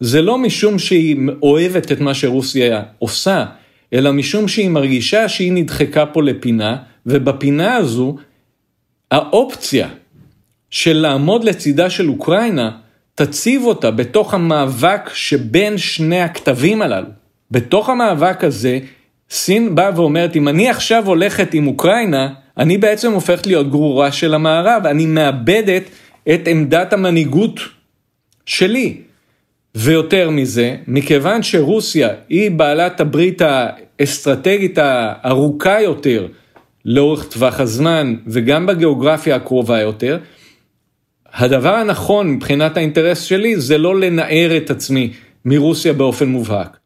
זה 0.00 0.22
לא 0.22 0.38
משום 0.38 0.78
שהיא 0.78 1.16
אוהבת 1.42 1.92
את 1.92 2.00
מה 2.00 2.14
שרוסיה 2.14 2.82
עושה, 2.98 3.44
אלא 3.92 4.12
משום 4.12 4.48
שהיא 4.48 4.68
מרגישה 4.68 5.28
שהיא 5.28 5.52
נדחקה 5.52 6.06
פה 6.06 6.22
לפינה, 6.22 6.76
ובפינה 7.06 7.76
הזו, 7.76 8.16
האופציה 9.10 9.88
של 10.70 10.96
לעמוד 10.96 11.44
לצידה 11.44 11.90
של 11.90 12.08
אוקראינה, 12.08 12.78
תציב 13.14 13.64
אותה 13.64 13.90
בתוך 13.90 14.34
המאבק 14.34 15.10
שבין 15.14 15.78
שני 15.78 16.20
הכתבים 16.20 16.82
הללו. 16.82 17.08
בתוך 17.50 17.88
המאבק 17.88 18.44
הזה, 18.44 18.78
סין 19.30 19.74
באה 19.74 19.90
ואומרת, 19.96 20.36
אם 20.36 20.48
אני 20.48 20.70
עכשיו 20.70 21.06
הולכת 21.06 21.54
עם 21.54 21.66
אוקראינה, 21.66 22.28
אני 22.58 22.78
בעצם 22.78 23.12
הופכת 23.12 23.46
להיות 23.46 23.70
גרורה 23.70 24.12
של 24.12 24.34
המערב, 24.34 24.86
אני 24.86 25.06
מאבדת 25.06 25.82
את 26.34 26.48
עמדת 26.48 26.92
המנהיגות 26.92 27.60
שלי. 28.46 28.96
ויותר 29.74 30.30
מזה, 30.30 30.76
מכיוון 30.86 31.42
שרוסיה 31.42 32.08
היא 32.28 32.50
בעלת 32.50 33.00
הברית 33.00 33.42
האסטרטגית 33.44 34.78
הארוכה 34.78 35.80
יותר 35.80 36.26
לאורך 36.84 37.24
טווח 37.24 37.60
הזמן 37.60 38.14
וגם 38.26 38.66
בגיאוגרפיה 38.66 39.36
הקרובה 39.36 39.80
יותר, 39.80 40.18
הדבר 41.34 41.74
הנכון 41.74 42.30
מבחינת 42.30 42.76
האינטרס 42.76 43.20
שלי 43.20 43.60
זה 43.60 43.78
לא 43.78 44.00
לנער 44.00 44.56
את 44.56 44.70
עצמי 44.70 45.12
מרוסיה 45.44 45.92
באופן 45.92 46.28
מובהק. 46.28 46.78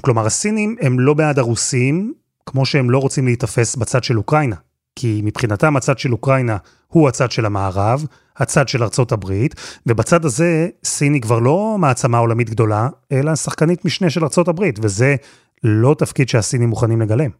כלומר 0.00 0.26
הסינים 0.26 0.76
הם 0.80 1.00
לא 1.00 1.14
בעד 1.14 1.38
הרוסים, 1.38 2.12
כמו 2.46 2.66
שהם 2.66 2.90
לא 2.90 2.98
רוצים 2.98 3.26
להיתפס 3.26 3.76
בצד 3.76 4.04
של 4.04 4.18
אוקראינה. 4.18 4.56
כי 4.96 5.20
מבחינתם 5.24 5.76
הצד 5.76 5.98
של 5.98 6.12
אוקראינה 6.12 6.56
הוא 6.86 7.08
הצד 7.08 7.30
של 7.30 7.46
המערב, 7.46 8.06
הצד 8.36 8.68
של 8.68 8.82
ארצות 8.82 9.12
הברית, 9.12 9.54
ובצד 9.86 10.24
הזה 10.24 10.68
סין 10.84 11.14
היא 11.14 11.22
כבר 11.22 11.38
לא 11.38 11.76
מעצמה 11.78 12.18
עולמית 12.18 12.50
גדולה, 12.50 12.88
אלא 13.12 13.34
שחקנית 13.34 13.84
משנה 13.84 14.10
של 14.10 14.22
ארצות 14.22 14.48
הברית, 14.48 14.78
וזה 14.82 15.16
לא 15.64 15.94
תפקיד 15.98 16.28
שהסינים 16.28 16.68
מוכנים 16.68 17.00
לגלם. 17.00 17.30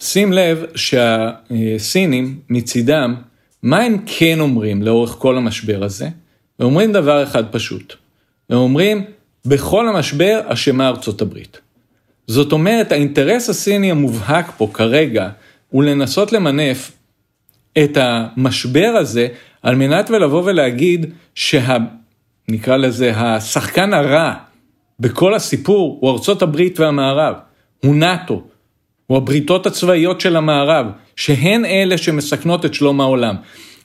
שים 0.00 0.32
לב 0.32 0.64
שהסינים 0.74 2.40
מצידם, 2.50 3.14
מה 3.62 3.80
הם 3.80 3.96
כן 4.06 4.40
אומרים 4.40 4.82
לאורך 4.82 5.10
כל 5.10 5.36
המשבר 5.36 5.84
הזה? 5.84 6.08
הם 6.58 6.66
אומרים 6.66 6.92
דבר 6.92 7.22
אחד 7.22 7.52
פשוט. 7.52 7.94
הם 8.50 8.58
אומרים, 8.58 9.04
בכל 9.46 9.88
המשבר 9.88 10.40
אשמה 10.46 10.88
ארצות 10.88 11.22
הברית. 11.22 11.60
זאת 12.26 12.52
אומרת, 12.52 12.92
האינטרס 12.92 13.50
הסיני 13.50 13.90
המובהק 13.90 14.52
פה 14.56 14.70
כרגע 14.72 15.28
הוא 15.70 15.84
לנסות 15.84 16.32
למנף 16.32 16.92
את 17.78 17.98
המשבר 18.00 18.94
הזה 19.00 19.28
על 19.62 19.74
מנת 19.74 20.10
ולבוא 20.10 20.42
ולהגיד 20.44 21.06
שה... 21.34 21.76
נקרא 22.48 22.76
לזה 22.76 23.12
השחקן 23.16 23.94
הרע 23.94 24.34
בכל 25.00 25.34
הסיפור 25.34 25.98
הוא 26.00 26.10
ארצות 26.12 26.42
הברית 26.42 26.80
והמערב, 26.80 27.34
הוא 27.84 27.94
נאט"ו, 27.94 28.42
הוא 29.08 29.16
הבריתות 29.16 29.66
הצבאיות 29.66 30.20
של 30.20 30.36
המערב, 30.36 30.86
שהן 31.16 31.64
אלה 31.64 31.98
שמסכנות 31.98 32.64
את 32.64 32.74
שלום 32.74 33.00
העולם. 33.00 33.34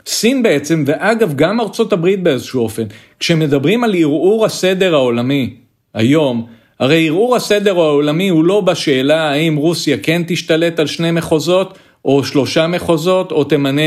סין 0.07 0.43
בעצם, 0.43 0.83
ואגב 0.87 1.33
גם 1.35 1.61
ארצות 1.61 1.93
הברית 1.93 2.23
באיזשהו 2.23 2.61
אופן, 2.63 2.83
כשמדברים 3.19 3.83
על 3.83 3.95
ערעור 3.95 4.45
הסדר 4.45 4.93
העולמי 4.93 5.53
היום, 5.93 6.45
הרי 6.79 7.07
ערעור 7.07 7.35
הסדר 7.35 7.79
העולמי 7.79 8.29
הוא 8.29 8.45
לא 8.45 8.61
בשאלה 8.61 9.29
האם 9.29 9.55
רוסיה 9.55 9.97
כן 9.97 10.21
תשתלט 10.27 10.79
על 10.79 10.87
שני 10.87 11.11
מחוזות, 11.11 11.77
או 12.05 12.23
שלושה 12.23 12.67
מחוזות, 12.67 13.31
או 13.31 13.43
תמנה 13.43 13.81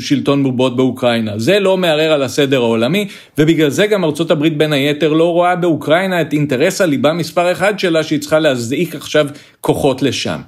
שלטון 0.00 0.42
בובות 0.42 0.76
באוקראינה. 0.76 1.38
זה 1.38 1.60
לא 1.60 1.76
מערער 1.76 2.12
על 2.12 2.22
הסדר 2.22 2.60
העולמי, 2.60 3.08
ובגלל 3.38 3.70
זה 3.70 3.86
גם 3.86 4.04
ארצות 4.04 4.30
הברית 4.30 4.56
בין 4.56 4.72
היתר 4.72 5.12
לא 5.12 5.32
רואה 5.32 5.56
באוקראינה 5.56 6.20
את 6.20 6.32
אינטרס 6.32 6.80
הליבה 6.80 7.12
מספר 7.12 7.52
אחד 7.52 7.78
שלה, 7.78 8.02
שהיא 8.02 8.20
צריכה 8.20 8.38
להזעיק 8.38 8.94
עכשיו 8.94 9.26
כוחות 9.60 10.02
לשם. 10.02 10.38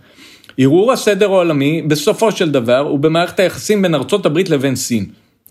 ערעור 0.62 0.92
הסדר 0.92 1.26
העולמי, 1.26 1.82
בסופו 1.82 2.32
של 2.32 2.50
דבר, 2.50 2.78
הוא 2.78 2.98
במערכת 2.98 3.40
היחסים 3.40 3.82
בין 3.82 3.94
ארצות 3.94 4.26
הברית 4.26 4.48
לבין 4.50 4.76
סין. 4.76 5.06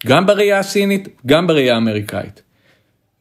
גם 0.07 0.25
בראייה 0.25 0.59
הסינית, 0.59 1.07
גם 1.25 1.47
בראייה 1.47 1.75
האמריקאית. 1.75 2.41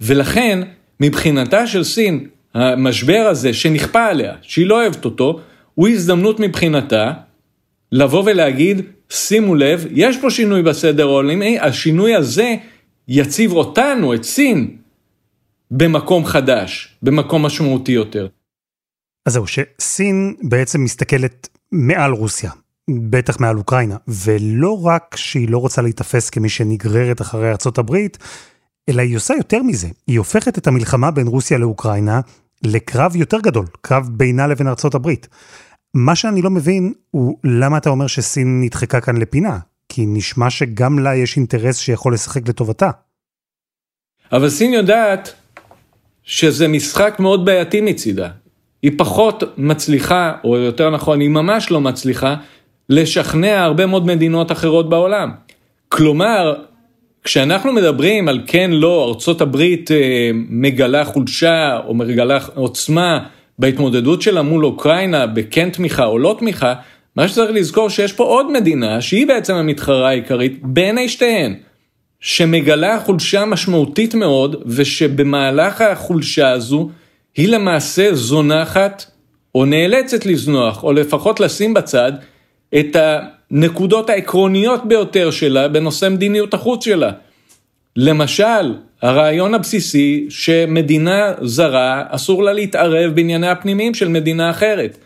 ולכן, 0.01 0.59
מבחינתה 1.01 1.67
של 1.67 1.85
סין, 1.85 2.27
המשבר 2.55 3.27
הזה 3.31 3.55
שנכפה 3.55 4.07
עליה, 4.07 4.35
שהיא 4.43 4.67
לא 4.67 4.83
אוהבת 4.83 5.05
אותו, 5.05 5.41
הוא 5.75 5.89
הזדמנות 5.89 6.41
מבחינתה 6.41 7.13
לבוא 7.93 8.23
ולהגיד, 8.27 8.83
שימו 9.11 9.55
לב, 9.55 9.87
יש 9.91 10.21
פה 10.21 10.31
שינוי 10.31 10.63
בסדר 10.63 11.07
העולמי, 11.07 11.59
השינוי 11.59 12.15
הזה 12.15 12.55
יציב 13.09 13.53
אותנו, 13.53 14.15
את 14.15 14.25
סין, 14.25 14.77
במקום 15.71 16.25
חדש, 16.25 16.97
במקום 17.03 17.47
משמעותי 17.47 17.93
יותר. 17.93 18.29
אז 19.27 19.33
זהו, 19.33 19.45
שסין 19.47 20.35
בעצם 20.43 20.85
מסתכלת 20.85 21.49
מעל 21.73 22.13
רוסיה, 22.13 22.51
בטח 23.11 23.41
מעל 23.41 23.59
אוקראינה, 23.59 23.97
ולא 24.09 24.87
רק 24.87 25.17
שהיא 25.17 25.49
לא 25.49 25.59
רוצה 25.59 25.83
להיתפס 25.83 26.31
כמי 26.31 26.49
שנגררת 26.49 27.21
אחרי 27.21 27.51
ארצות 27.51 27.79
הברית, 27.79 28.19
אלא 28.89 29.03
היא 29.03 29.17
עושה 29.17 29.35
יותר 29.35 29.63
מזה, 29.63 29.89
היא 30.07 30.19
הופכת 30.19 30.59
את 30.59 30.67
המלחמה 30.67 31.11
בין 31.11 31.27
רוסיה 31.27 31.59
לאוקראינה 31.59 32.21
לקרב 32.63 33.17
יותר 33.17 33.41
גדול, 33.41 33.67
קרב 33.81 34.09
בינה 34.13 34.47
לבין 34.47 34.69
ארצות 34.69 34.95
הברית. 34.95 35.29
מה 35.95 36.17
שאני 36.17 36.43
לא 36.43 36.51
מבין 36.51 36.93
הוא 37.11 37.39
למה 37.45 37.79
אתה 37.79 37.91
אומר 37.91 38.07
שסין 38.07 38.61
נדחקה 38.61 39.01
כאן 39.01 39.17
לפינה, 39.17 39.59
כי 39.89 40.07
נשמע 40.07 40.51
שגם 40.51 40.99
לה 40.99 41.17
יש 41.17 41.37
אינטרס 41.37 41.77
שיכול 41.77 42.15
לשחק 42.15 42.49
לטובתה. 42.49 42.91
אבל 44.33 44.51
סין 44.51 44.73
יודעת 44.73 45.35
שזה 46.23 46.69
משחק 46.69 47.17
מאוד 47.19 47.45
בעייתי 47.45 47.81
מצידה. 47.81 48.31
היא 48.83 48.93
פחות 48.97 49.45
מצליחה, 49.57 50.33
או 50.45 50.57
יותר 50.57 50.91
נכון, 50.91 51.21
היא 51.21 51.29
ממש 51.29 51.71
לא 51.71 51.81
מצליחה, 51.81 52.35
לשכנע 52.89 53.65
הרבה 53.65 53.87
מאוד 53.87 54.07
מדינות 54.07 54.53
אחרות 54.53 54.89
בעולם. 54.89 55.31
כלומר, 55.89 56.55
כשאנחנו 57.25 57.73
מדברים 57.73 58.29
על 58.29 58.41
כן 58.47 58.71
לא, 58.71 59.09
ארצות 59.09 59.41
הברית 59.41 59.91
אה, 59.91 60.31
מגלה 60.35 61.05
חולשה 61.05 61.79
או 61.87 61.95
מגלה 61.95 62.39
עוצמה 62.55 63.19
בהתמודדות 63.59 64.23
שלה 64.23 64.43
מול 64.43 64.65
אוקראינה 64.65 65.27
בכן 65.27 65.71
תמיכה 65.71 66.05
או 66.05 66.19
לא 66.19 66.37
תמיכה, 66.39 66.75
מה 67.17 67.29
שצריך 67.29 67.51
לזכור 67.51 67.91
שיש 67.91 68.13
פה 68.13 68.25
עוד 68.25 68.53
מדינה 68.53 69.01
שהיא 69.01 69.27
בעצם 69.27 69.55
המתחרה 69.55 70.09
העיקרית 70.09 70.59
בין 70.63 71.09
שתיהן, 71.09 71.55
שמגלה 72.21 73.01
חולשה 73.01 73.45
משמעותית 73.45 74.15
מאוד 74.15 74.63
ושבמהלך 74.67 75.81
החולשה 75.81 76.51
הזו 76.51 76.91
היא 77.39 77.49
למעשה 77.49 78.15
זונחת 78.15 79.05
או 79.55 79.65
נאלצת 79.65 80.27
לזנוח 80.27 80.85
או 80.85 80.93
לפחות 80.93 81.41
לשים 81.41 81.75
בצד 81.75 82.13
את 82.79 82.97
הנקודות 83.51 84.11
העקרוניות 84.11 84.89
ביותר 84.89 85.31
שלה 85.31 85.69
בנושא 85.69 86.09
מדיניות 86.09 86.55
החוץ 86.55 86.85
שלה. 86.85 87.11
למשל, 87.97 88.75
הרעיון 89.03 89.55
הבסיסי 89.55 90.27
שמדינה 90.29 91.33
זרה 91.43 92.03
אסור 92.09 92.43
לה 92.43 92.53
להתערב 92.53 93.11
בענייניה 93.15 93.53
הפנימיים 93.53 93.95
של 93.95 94.09
מדינה 94.09 94.51
אחרת, 94.51 94.99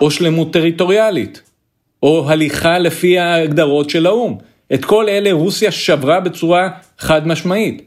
או 0.00 0.10
שלמות 0.10 0.52
טריטוריאלית, 0.52 1.42
או 2.02 2.30
הליכה 2.30 2.78
לפי 2.78 3.18
ההגדרות 3.18 3.90
של 3.90 4.06
האו"ם. 4.06 4.36
את 4.74 4.84
כל 4.84 5.08
אלה 5.08 5.32
רוסיה 5.32 5.70
שברה 5.70 6.20
בצורה 6.20 6.68
חד 6.98 7.28
משמעית. 7.28 7.82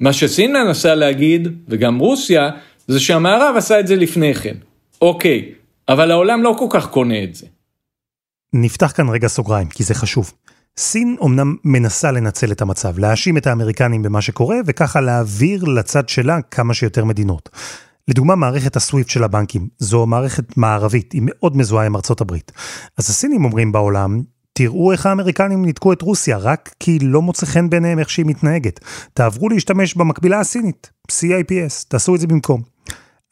מה 0.00 0.12
שסין 0.12 0.52
מנסה 0.52 0.94
להגיד, 0.94 1.48
וגם 1.68 1.98
רוסיה, 1.98 2.50
זה 2.88 3.00
שהמערב 3.00 3.54
עשה 3.56 3.80
את 3.80 3.86
זה 3.86 3.96
לפני 3.96 4.34
כן. 4.34 4.56
אוקיי, 5.02 5.52
אבל 5.88 6.10
העולם 6.10 6.42
לא 6.42 6.56
כל 6.58 6.66
כך 6.70 6.86
קונה 6.86 7.24
את 7.24 7.34
זה. 7.34 7.46
נפתח 8.52 8.92
כאן 8.96 9.08
רגע 9.08 9.28
סוגריים, 9.28 9.68
כי 9.68 9.84
זה 9.84 9.94
חשוב. 9.94 10.32
סין 10.78 11.16
אומנם 11.20 11.56
מנסה 11.64 12.10
לנצל 12.10 12.52
את 12.52 12.62
המצב, 12.62 12.98
להאשים 12.98 13.36
את 13.36 13.46
האמריקנים 13.46 14.02
במה 14.02 14.20
שקורה, 14.20 14.56
וככה 14.66 15.00
להעביר 15.00 15.64
לצד 15.64 16.08
שלה 16.08 16.42
כמה 16.42 16.74
שיותר 16.74 17.04
מדינות. 17.04 17.48
לדוגמה, 18.08 18.36
מערכת 18.36 18.76
הסוויפט 18.76 19.10
של 19.10 19.24
הבנקים, 19.24 19.68
זו 19.78 20.06
מערכת 20.06 20.56
מערבית, 20.56 21.12
היא 21.12 21.22
מאוד 21.24 21.56
מזוהה 21.56 21.86
עם 21.86 21.96
ארצות 21.96 22.20
הברית. 22.20 22.52
אז 22.98 23.10
הסינים 23.10 23.44
אומרים 23.44 23.72
בעולם, 23.72 24.22
תראו 24.58 24.92
איך 24.92 25.06
האמריקנים 25.06 25.64
ניתקו 25.64 25.92
את 25.92 26.02
רוסיה, 26.02 26.38
רק 26.38 26.74
כי 26.80 26.98
לא 26.98 27.22
מוצא 27.22 27.46
חן 27.46 27.70
בעיניהם 27.70 27.98
איך 27.98 28.10
שהיא 28.10 28.26
מתנהגת. 28.26 28.80
תעברו 29.14 29.48
להשתמש 29.48 29.94
במקבילה 29.94 30.40
הסינית, 30.40 30.90
CIPS, 31.12 31.86
תעשו 31.88 32.14
את 32.14 32.20
זה 32.20 32.26
במקום. 32.26 32.62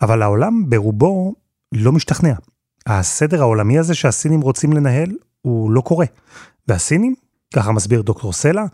אבל 0.03 0.23
העולם 0.23 0.71
ברובו 0.71 1.35
לא 1.75 1.93
משתכנע. 1.93 2.33
הסדר 2.87 3.41
העולמי 3.41 3.79
הזה 3.79 3.95
שהסינים 3.95 4.41
רוצים 4.41 4.73
לנהל, 4.73 5.11
הוא 5.43 5.71
לא 5.71 5.81
קורה. 5.81 6.07
והסינים, 6.69 7.15
ככה 7.55 7.73
מסביר 7.73 8.03
דוקטור 8.03 8.33
סלע, 8.33 8.65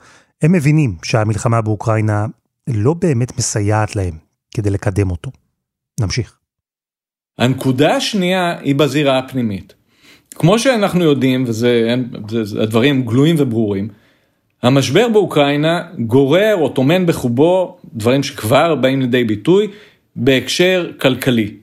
הם 0.43 0.53
מבינים 0.53 0.97
שהמלחמה 1.03 1.61
באוקראינה 1.61 2.27
לא 2.69 2.95
באמת 2.95 3.39
מסייעת 3.39 3.97
להם 3.97 4.19
כדי 4.55 4.71
לקדם 4.71 5.11
אותו. 5.11 5.31
נמשיך. 6.01 6.39
הנקודה 7.39 7.97
השנייה 7.97 8.59
היא 8.59 8.75
בזירה 8.75 9.19
הפנימית. 9.19 9.82
כמו 10.35 10.59
שאנחנו 10.59 11.05
יודעים, 11.05 11.45
וזה, 11.47 11.95
זה, 12.29 12.63
הדברים 12.63 13.03
גלויים 13.07 13.37
וברורים, 13.39 13.89
המשבר 14.63 15.09
באוקראינה 15.09 15.83
גורר 15.99 16.55
או 16.61 16.69
טומן 16.69 17.07
בחובו 17.07 17.77
דברים 17.95 18.23
שכבר 18.23 18.75
באים 18.75 19.01
לידי 19.01 19.25
ביטוי 19.25 19.69
בהקשר 20.17 20.91
כלכלי. 21.01 21.55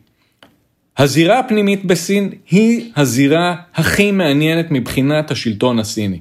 הזירה 0.98 1.40
הפנימית 1.40 1.86
בסין 1.86 2.30
היא 2.52 2.92
הזירה 2.96 3.56
הכי 3.76 4.12
מעניינת 4.12 4.72
מבחינת 4.72 5.32
השלטון 5.32 5.80
הסיני. 5.80 6.20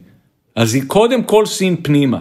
אז 0.56 0.74
היא 0.74 0.82
קודם 0.86 1.22
כל 1.22 1.46
סין 1.46 1.76
פנימה. 1.82 2.18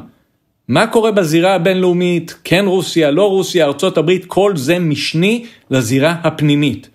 מה 0.68 0.88
קורה 0.88 1.12
בזירה 1.12 1.56
הבינלאומית, 1.56 2.36
כן 2.44 2.66
רוסיה, 2.68 3.12
לא 3.12 3.30
רוסיה, 3.30 3.66
ארצות 3.66 3.98
הברית, 3.98 4.26
כל 4.26 4.58
זה 4.58 4.80
משני 4.80 5.46
לזירה 5.72 6.16
הפנימית. 6.24 6.90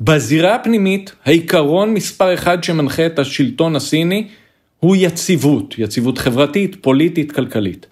בזירה 0.00 0.54
הפנימית, 0.54 1.12
העיקרון 1.24 1.94
מספר 1.94 2.34
אחד 2.34 2.64
שמנחה 2.64 3.06
את 3.06 3.18
השלטון 3.18 3.76
הסיני 3.76 4.28
הוא 4.78 4.96
יציבות, 4.98 5.74
יציבות 5.78 6.18
חברתית, 6.18 6.76
פוליטית, 6.80 7.32
כלכלית. 7.32 7.86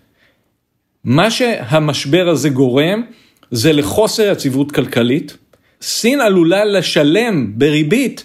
מה 1.04 1.30
שהמשבר 1.30 2.28
הזה 2.28 2.48
גורם 2.48 3.02
זה 3.50 3.72
לחוסר 3.72 4.32
יציבות 4.32 4.72
כלכלית. 4.72 5.36
סין 5.82 6.20
עלולה 6.20 6.64
לשלם 6.64 7.52
בריבית 7.58 8.24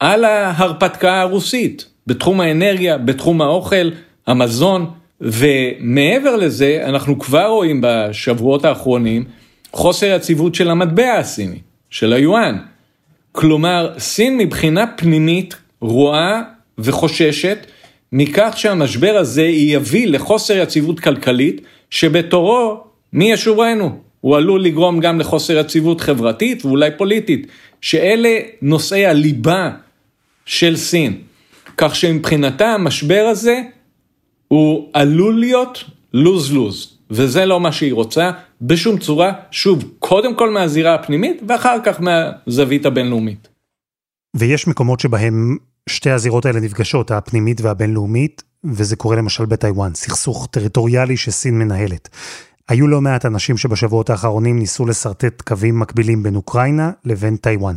על 0.00 0.24
ההרפתקה 0.24 1.20
הרוסית, 1.20 1.86
בתחום 2.06 2.40
האנרגיה, 2.40 2.98
בתחום 2.98 3.42
האוכל, 3.42 3.90
המזון, 4.26 4.90
ומעבר 5.20 6.36
לזה, 6.36 6.82
אנחנו 6.84 7.18
כבר 7.18 7.46
רואים 7.46 7.80
בשבועות 7.82 8.64
האחרונים 8.64 9.24
חוסר 9.72 10.06
יציבות 10.06 10.54
של 10.54 10.70
המטבע 10.70 11.18
הסיני, 11.18 11.58
של 11.90 12.12
היואן. 12.12 12.58
כלומר, 13.32 13.94
סין 13.98 14.38
מבחינה 14.38 14.86
פנימית 14.96 15.54
רואה 15.80 16.42
וחוששת 16.78 17.66
מכך 18.12 18.54
שהמשבר 18.56 19.16
הזה 19.16 19.42
יביא 19.42 20.06
לחוסר 20.06 20.56
יציבות 20.56 21.00
כלכלית, 21.00 21.60
שבתורו, 21.90 22.84
מי 23.12 23.32
ישורנו? 23.32 23.98
הוא 24.20 24.36
עלול 24.36 24.64
לגרום 24.64 25.00
גם 25.00 25.20
לחוסר 25.20 25.58
יציבות 25.58 26.00
חברתית 26.00 26.64
ואולי 26.64 26.90
פוליטית, 26.96 27.46
שאלה 27.80 28.38
נושאי 28.62 29.06
הליבה 29.06 29.70
של 30.46 30.76
סין. 30.76 31.16
כך 31.76 31.96
שמבחינתה 31.96 32.68
המשבר 32.74 33.26
הזה 33.30 33.60
הוא 34.48 34.88
עלול 34.92 35.40
להיות 35.40 35.84
לוז-לוז, 36.14 36.98
וזה 37.10 37.46
לא 37.46 37.60
מה 37.60 37.72
שהיא 37.72 37.92
רוצה 37.92 38.30
בשום 38.62 38.98
צורה, 38.98 39.32
שוב, 39.50 39.84
קודם 39.98 40.36
כל 40.36 40.50
מהזירה 40.50 40.94
הפנימית 40.94 41.42
ואחר 41.48 41.76
כך 41.84 42.00
מהזווית 42.00 42.86
הבינלאומית. 42.86 43.48
ויש 44.36 44.68
מקומות 44.68 45.00
שבהם 45.00 45.56
שתי 45.88 46.10
הזירות 46.10 46.46
האלה 46.46 46.60
נפגשות, 46.60 47.10
הפנימית 47.10 47.60
והבינלאומית, 47.60 48.42
וזה 48.64 48.96
קורה 48.96 49.16
למשל 49.16 49.44
בטיוואן, 49.44 49.94
סכסוך 49.94 50.48
טריטוריאלי 50.50 51.16
שסין 51.16 51.58
מנהלת. 51.58 52.08
היו 52.68 52.86
לא 52.88 53.00
מעט 53.00 53.26
אנשים 53.26 53.56
שבשבועות 53.56 54.10
האחרונים 54.10 54.58
ניסו 54.58 54.86
לשרטט 54.86 55.42
קווים 55.42 55.78
מקבילים 55.78 56.22
בין 56.22 56.36
אוקראינה 56.36 56.90
לבין 57.04 57.36
טיוואן. 57.36 57.76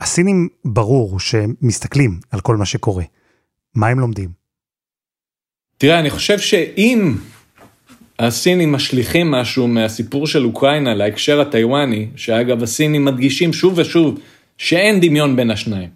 הסינים 0.00 0.48
ברור 0.64 1.20
שמסתכלים 1.20 2.20
על 2.30 2.40
כל 2.40 2.56
מה 2.56 2.66
שקורה. 2.66 3.04
מה 3.74 3.88
הם 3.88 4.00
לומדים? 4.00 4.30
תראה, 5.78 6.00
אני 6.00 6.10
חושב 6.10 6.38
שאם 6.38 7.14
הסינים 8.18 8.72
משליכים 8.72 9.30
משהו 9.30 9.68
מהסיפור 9.68 10.26
של 10.26 10.44
אוקראינה 10.44 10.94
להקשר 10.94 11.40
הטיוואני, 11.40 12.06
שאגב 12.16 12.62
הסינים 12.62 13.04
מדגישים 13.04 13.52
שוב 13.52 13.74
ושוב 13.76 14.20
שאין 14.58 15.00
דמיון 15.00 15.36
בין 15.36 15.50
השניים. 15.50 15.88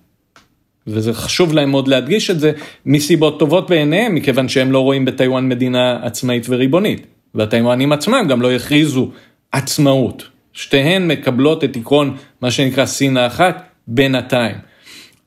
וזה 0.86 1.14
חשוב 1.14 1.52
להם 1.52 1.70
מאוד 1.70 1.88
להדגיש 1.88 2.30
את 2.30 2.40
זה 2.40 2.52
מסיבות 2.86 3.38
טובות 3.38 3.70
בעיניהם, 3.70 4.14
מכיוון 4.14 4.48
שהם 4.48 4.72
לא 4.72 4.80
רואים 4.80 5.04
בטיוואן 5.04 5.48
מדינה 5.48 5.98
עצמאית 6.02 6.46
וריבונית. 6.48 7.06
והטיוואנים 7.34 7.92
עצמם 7.92 8.26
גם 8.28 8.42
לא 8.42 8.52
הכריזו 8.52 9.10
עצמאות. 9.52 10.28
שתיהן 10.52 11.08
מקבלות 11.08 11.64
את 11.64 11.76
עקרון 11.76 12.16
מה 12.40 12.50
שנקרא 12.50 12.86
סין 12.86 13.16
האחת 13.16 13.62
בינתיים. 13.86 14.56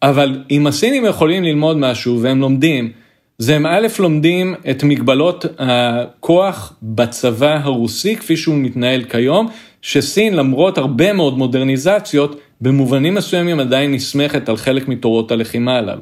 אבל 0.02 0.44
אם 0.52 0.68
הסינים 0.68 1.06
יכולים 1.06 1.44
ללמוד 1.44 1.78
משהו 1.78 2.22
והם 2.22 2.40
לומדים, 2.40 2.92
זה 3.38 3.56
הם 3.56 3.65
א' 3.65 3.88
לומדים 4.00 4.56
את 4.69 4.84
מגבלות 4.84 5.46
הכוח 5.60 6.74
בצבא 6.84 7.60
הרוסי 7.63 8.15
כפי 8.15 8.38
שהוא 8.38 8.56
מתנהל 8.56 9.04
כיום, 9.04 9.48
שסין 9.82 10.36
למרות 10.36 10.78
הרבה 10.78 11.13
מאוד 11.13 11.38
מודרניזציות, 11.38 12.39
במובנים 12.62 13.13
מסוימים 13.15 13.60
עדיין 13.60 13.91
נסמכת 13.91 14.50
על 14.50 14.58
חלק 14.58 14.88
מתורות 14.88 15.32
הלחימה 15.32 15.78
הללו, 15.78 16.02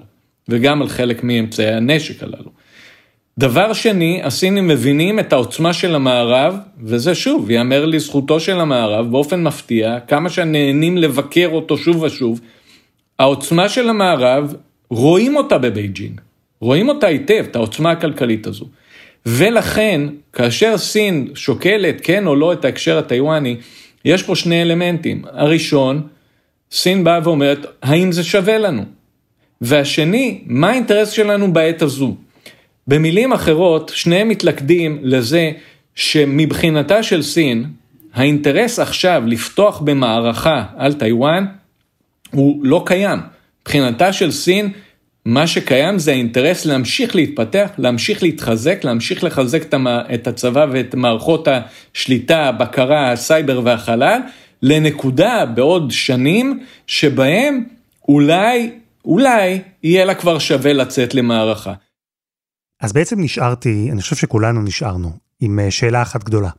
וגם 0.49 0.81
על 0.81 0.87
חלק 0.87 1.23
מאמצעי 1.23 1.73
הנשק 1.73 2.23
הללו. 2.23 2.51
דבר 3.37 3.73
שני, 3.73 4.21
הסינים 4.23 4.67
מבינים 4.67 5.19
את 5.19 5.33
העוצמה 5.33 5.73
של 5.73 5.95
המערב, 5.95 6.55
וזה 6.83 7.15
שוב, 7.15 7.51
ייאמר 7.51 7.85
לזכותו 7.85 8.39
של 8.39 8.59
המערב, 8.59 9.11
באופן 9.11 9.43
מפתיע, 9.43 9.99
כמה 9.99 10.29
שנהנים 10.29 10.97
לבקר 10.97 11.49
אותו 11.51 11.77
שוב 11.77 12.03
ושוב, 12.03 12.41
העוצמה 13.19 13.69
של 13.69 13.89
המערב, 13.89 14.53
רואים 14.89 15.35
אותה 15.35 15.57
בבייג'ינג. 15.57 16.21
רואים 16.61 16.89
אותה 16.89 17.07
היטב, 17.07 17.45
את 17.51 17.55
העוצמה 17.55 17.91
הכלכלית 17.91 18.47
הזו. 18.47 18.65
ולכן, 19.25 20.01
כאשר 20.33 20.77
סין 20.77 21.27
שוקלת 21.35 22.01
כן 22.03 22.27
או 22.27 22.35
לא 22.35 22.53
את 22.53 22.65
ההקשר 22.65 22.97
הטיוואני, 22.97 23.57
יש 24.05 24.23
פה 24.23 24.35
שני 24.35 24.61
אלמנטים. 24.61 25.21
הראשון, 25.31 26.07
סין 26.71 27.03
באה 27.03 27.19
ואומרת, 27.23 27.65
האם 27.81 28.11
זה 28.11 28.23
שווה 28.23 28.57
לנו? 28.57 28.83
והשני, 29.61 30.41
מה 30.45 30.69
האינטרס 30.69 31.09
שלנו 31.09 31.53
בעת 31.53 31.81
הזו? 31.81 32.15
במילים 32.87 33.33
אחרות, 33.33 33.91
שניהם 33.95 34.29
מתלכדים 34.29 34.99
לזה 35.01 35.51
שמבחינתה 35.95 37.03
של 37.03 37.21
סין, 37.21 37.65
האינטרס 38.13 38.79
עכשיו 38.79 39.23
לפתוח 39.27 39.79
במערכה 39.79 40.63
על 40.77 40.93
טיוואן 40.93 41.45
הוא 42.31 42.65
לא 42.65 42.83
קיים. 42.85 43.19
מבחינתה 43.61 44.13
של 44.13 44.31
סין, 44.31 44.71
מה 45.25 45.47
שקיים 45.47 45.99
זה 45.99 46.11
האינטרס 46.11 46.65
להמשיך 46.65 47.15
להתפתח, 47.15 47.69
להמשיך 47.77 48.23
להתחזק, 48.23 48.83
להמשיך 48.83 49.23
לחזק 49.23 49.63
את 50.13 50.27
הצבא 50.27 50.65
ואת 50.71 50.95
מערכות 50.95 51.47
השליטה, 51.47 52.45
הבקרה, 52.45 53.11
הסייבר 53.11 53.61
והחלל, 53.65 54.21
לנקודה 54.61 55.45
בעוד 55.45 55.91
שנים 55.91 56.63
שבהם 56.87 57.63
אולי, 58.09 58.71
אולי 59.05 59.61
יהיה 59.83 60.05
לה 60.05 60.15
כבר 60.15 60.39
שווה 60.39 60.73
לצאת 60.73 61.13
למערכה. 61.13 61.73
אז 62.81 62.93
בעצם 62.93 63.21
נשארתי, 63.21 63.89
אני 63.91 64.01
חושב 64.01 64.15
שכולנו 64.15 64.61
נשארנו, 64.61 65.11
עם 65.39 65.59
אה, 65.59 65.71
שאלה 65.71 66.01
אחת 66.01 66.23
גדולה. 66.23 66.49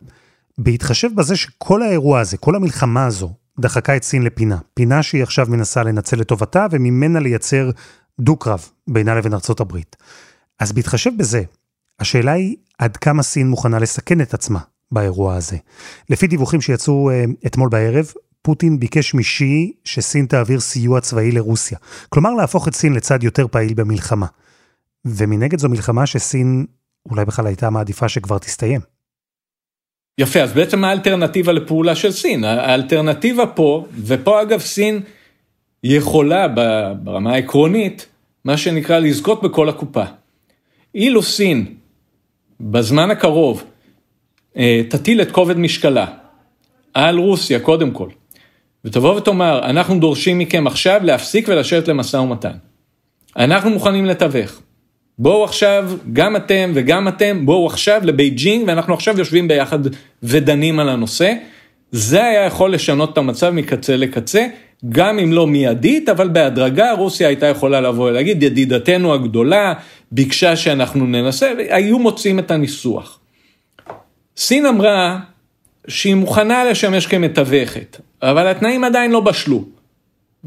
בהתחשב 0.59 1.09
בזה 1.15 1.37
שכל 1.37 1.83
האירוע 1.83 2.21
הזה, 2.21 2.37
כל 2.37 2.57
המלחמה 2.57 3.07
הזו, 3.07 3.33
דחקה 3.61 3.97
את 3.97 4.03
סין 4.03 4.23
לפינה. 4.23 4.59
פינה 4.75 5.03
שהיא 5.03 5.23
עכשיו 5.23 5.47
מנסה 5.49 5.83
לנצל 5.83 6.17
לטובתה 6.17 6.67
וממנה 6.71 7.21
לייצר 7.21 7.71
דו-קרב 8.21 8.69
בינה 8.89 9.15
לבין 9.15 9.35
ארצות 9.35 9.61
הברית. 9.61 9.97
אז 10.59 10.73
בהתחשב 10.73 11.11
בזה, 11.17 11.43
השאלה 11.99 12.33
היא 12.33 12.57
עד 12.79 12.97
כמה 12.97 13.23
סין 13.23 13.49
מוכנה 13.49 13.79
לסכן 13.79 14.21
את 14.21 14.35
עצמה 14.35 14.59
באירוע 14.93 15.35
הזה. 15.35 15.57
לפי 16.11 16.27
דיווחים 16.27 16.61
שיצאו 16.61 17.11
uh, 17.11 17.47
אתמול 17.47 17.69
בערב, 17.69 18.13
פוטין 18.43 18.81
ביקש 18.81 19.15
משי 19.15 19.73
שסין 19.85 20.27
תעביר 20.27 20.61
סיוע 20.61 21.01
צבאי 21.01 21.31
לרוסיה. 21.31 21.79
כלומר 22.09 22.31
להפוך 22.31 22.69
את 22.69 22.75
סין 22.75 22.93
לצד 22.93 23.23
יותר 23.23 23.47
פעיל 23.49 23.75
במלחמה. 23.75 24.27
ומנגד 25.05 25.59
זו 25.59 25.69
מלחמה 25.69 26.07
שסין 26.07 26.67
אולי 27.11 27.25
בכלל 27.25 27.47
הייתה 27.47 27.71
מעדיפה 27.71 28.09
שכבר 28.09 28.39
תסתיים. 28.39 28.81
יפה, 30.19 30.41
אז 30.41 30.53
בעצם 30.53 30.81
מה 30.81 30.89
האלטרנטיבה 30.89 31.53
לפעולה 31.53 31.95
של 31.95 32.13
סין? 32.13 32.45
האלטרנטיבה 32.45 33.47
פה, 33.47 33.87
ופה 34.07 34.43
אגב 34.43 34.61
סין 34.61 35.01
יכולה 35.85 36.49
ברמה 37.03 37.33
העקרונית, 37.33 38.07
מה 38.45 38.57
שנקרא 38.57 38.99
לזכות 38.99 39.43
בכל 39.43 39.69
הקופה. 39.69 40.05
אילו 40.95 41.23
סין 41.23 41.75
בזמן 42.61 43.11
הקרוב 43.11 43.65
אה, 44.57 44.83
תטיל 44.89 45.23
את 45.23 45.33
כובד 45.33 45.59
משקלה 45.59 46.07
על 46.95 47.19
רוסיה 47.19 47.61
קודם 47.61 47.91
כל, 47.91 48.09
ותבוא 48.85 49.17
ותאמר, 49.17 49.71
אנחנו 49.71 50.01
דורשים 50.01 50.39
מכם 50.39 50.67
עכשיו 50.67 51.01
להפסיק 51.05 51.49
ולשבת 51.49 51.89
למשא 51.89 52.17
ומתן. 52.17 52.53
אנחנו 53.37 53.71
מוכנים 53.71 54.07
לתווך. 54.07 54.61
בואו 55.19 55.45
עכשיו, 55.45 55.93
גם 56.13 56.37
אתם 56.37 56.73
וגם 56.75 57.09
אתם, 57.09 57.47
בואו 57.47 57.67
עכשיו 57.67 58.01
לבייג'ינג, 58.05 58.69
ואנחנו 58.69 58.95
עכשיו 58.95 59.19
יושבים 59.19 59.49
ביחד 59.49 59.79
ודנים 60.23 60.79
על 60.81 60.89
הנושא. 60.89 61.35
זה 61.91 62.25
היה 62.25 62.47
יכול 62.47 62.75
לשנות 62.75 63.13
את 63.13 63.19
המצב 63.19 63.51
מקצה 63.51 63.97
לקצה, 63.97 64.47
גם 64.89 65.19
אם 65.19 65.33
לא 65.33 65.47
מיידית, 65.47 66.09
אבל 66.09 66.29
בהדרגה 66.29 66.93
רוסיה 66.93 67.29
הייתה 67.29 67.47
יכולה 67.47 67.81
לבוא 67.81 68.11
ולהגיד, 68.11 68.43
ידידתנו 68.43 69.15
הגדולה 69.15 69.75
ביקשה 70.13 70.57
שאנחנו 70.57 71.07
ננסה, 71.07 71.53
והיו 71.59 71.99
מוצאים 71.99 72.39
את 72.39 72.51
הניסוח. 72.51 73.19
סין 74.37 74.67
אמרה 74.67 75.19
שהיא 75.89 76.15
מוכנה 76.15 76.65
לשמש 76.65 77.07
כמתווכת, 77.07 78.01
אבל 78.23 78.47
התנאים 78.47 78.85
עדיין 78.85 79.11
לא 79.11 79.21
בשלו. 79.21 79.65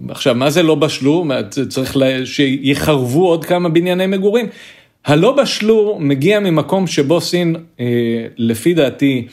עכשיו, 0.10 0.36
מה 0.36 0.50
זה 0.50 0.64
לא 0.64 0.76
בשלו? 0.76 1.26
צריך 1.70 1.98
שיחרבו 2.26 3.28
עוד 3.28 3.46
כמה 3.46 3.70
בנייני 3.70 4.08
מגורים. 4.08 4.46
הלא 5.06 5.32
בשלו 5.32 5.98
מגיע 6.00 6.40
ממקום 6.40 6.88
שבו 6.88 7.22
סין, 7.22 7.56
אה, 7.80 7.86
לפי 8.38 8.74
דעתי, 8.74 9.28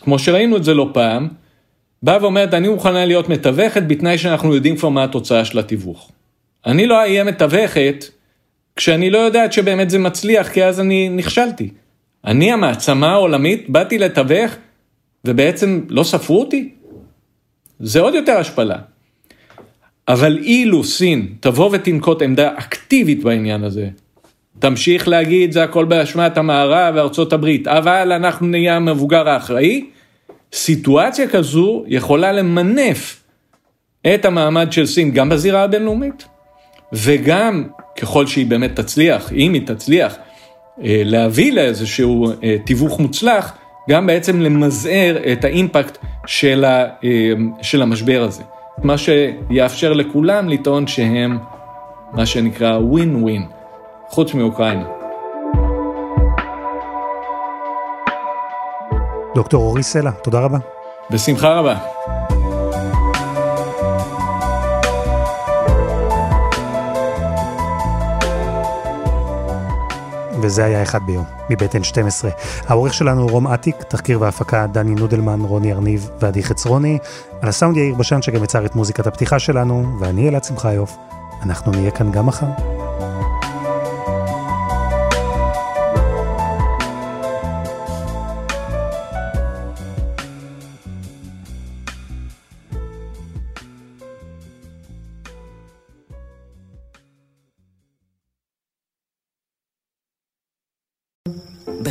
כמו 0.00 0.18
שראינו 0.18 0.56
את 0.56 0.64
זה 0.64 0.74
לא 0.74 0.90
פעם, 0.92 1.28
באה 2.06 2.18
ואומרת, 2.20 2.54
אני 2.54 2.68
מוכנה 2.68 3.04
להיות 3.04 3.28
מתווכת 3.28 3.82
בתנאי 3.86 4.18
שאנחנו 4.18 4.54
יודעים 4.54 4.76
כבר 4.76 4.88
מה 4.88 5.04
התוצאה 5.04 5.44
של 5.44 5.58
התיווך. 5.58 6.10
אני 6.66 6.86
לא 6.86 6.98
אהיה 6.98 7.24
מתווכת 7.24 8.04
כשאני 8.76 9.10
לא 9.10 9.18
יודעת 9.18 9.52
שבאמת 9.52 9.90
זה 9.90 9.98
מצליח, 9.98 10.48
כי 10.48 10.64
אז 10.64 10.80
אני 10.80 11.08
נכשלתי. 11.08 11.70
אני 12.24 12.52
המעצמה 12.52 13.12
העולמית, 13.12 13.70
באתי 13.70 13.98
לתווך, 13.98 14.52
ובעצם 15.24 15.80
לא 15.88 16.02
ספרו 16.02 16.40
אותי? 16.40 16.72
זה 17.80 18.00
עוד 18.00 18.14
יותר 18.14 18.38
השפלה. 18.38 18.76
אבל 20.08 20.38
אילו 20.38 20.84
סין 20.84 21.28
תבוא 21.40 21.70
ותנקוט 21.72 22.22
עמדה 22.22 22.50
אקטיבית 22.58 23.24
בעניין 23.24 23.64
הזה, 23.64 23.88
תמשיך 24.58 25.08
להגיד 25.08 25.52
זה 25.52 25.62
הכל 25.64 25.84
באשמת 25.84 26.38
המערב 26.38 26.94
וארצות 26.96 27.32
הברית, 27.32 27.68
אבל 27.68 28.12
אנחנו 28.12 28.46
נהיה 28.46 28.76
המבוגר 28.76 29.28
האחראי, 29.28 29.84
סיטואציה 30.52 31.28
כזו 31.28 31.84
יכולה 31.86 32.32
למנף 32.32 33.22
את 34.14 34.24
המעמד 34.24 34.72
של 34.72 34.86
סין 34.86 35.10
גם 35.10 35.28
בזירה 35.28 35.62
הבינלאומית, 35.62 36.24
וגם 36.92 37.64
ככל 38.00 38.26
שהיא 38.26 38.46
באמת 38.46 38.80
תצליח, 38.80 39.32
אם 39.32 39.52
היא 39.52 39.66
תצליח, 39.66 40.16
אה, 40.84 41.02
להביא 41.04 41.52
לאיזשהו 41.52 42.26
אה, 42.42 42.56
תיווך 42.64 43.00
מוצלח, 43.00 43.52
גם 43.90 44.06
בעצם 44.06 44.40
למזער 44.40 45.16
את 45.32 45.44
האימפקט 45.44 45.98
של, 46.26 46.64
ה, 46.64 46.84
אה, 47.04 47.32
של 47.62 47.82
המשבר 47.82 48.22
הזה. 48.22 48.42
מה 48.82 48.94
שיאפשר 48.98 49.92
לכולם 49.92 50.48
לטעון 50.48 50.86
שהם 50.86 51.38
מה 52.12 52.26
שנקרא 52.26 52.78
ווין 52.78 53.22
ווין, 53.22 53.46
חוץ 54.08 54.34
מאוקראינה. 54.34 54.95
דוקטור 59.36 59.62
אורי 59.62 59.82
סלע, 59.82 60.10
תודה 60.10 60.40
רבה. 60.40 60.58
בשמחה 61.10 61.52
רבה. 61.52 61.78
וזה 70.42 70.64
היה 70.64 70.82
אחד 70.82 70.98
ביום, 71.06 71.24
מבית 71.50 71.74
N12. 71.74 72.26
העורך 72.68 72.94
שלנו 72.94 73.22
הוא 73.22 73.30
רום 73.30 73.46
אטיק, 73.46 73.82
תחקיר 73.82 74.20
והפקה 74.20 74.66
דני 74.66 74.94
נודלמן, 74.94 75.40
רוני 75.40 75.72
ארניב 75.72 76.10
ועדי 76.20 76.42
חצרוני. 76.42 76.98
על 77.42 77.48
הסאונד 77.48 77.76
יאיר 77.76 77.94
בשן 77.94 78.22
שגם 78.22 78.44
יצר 78.44 78.66
את 78.66 78.74
מוזיקת 78.74 79.06
הפתיחה 79.06 79.38
שלנו, 79.38 79.86
ואני 80.00 80.28
אלעד 80.28 80.44
שמחיוף. 80.44 80.96
אנחנו 81.42 81.72
נהיה 81.72 81.90
כאן 81.90 82.12
גם 82.12 82.26
מחר. 82.26 82.46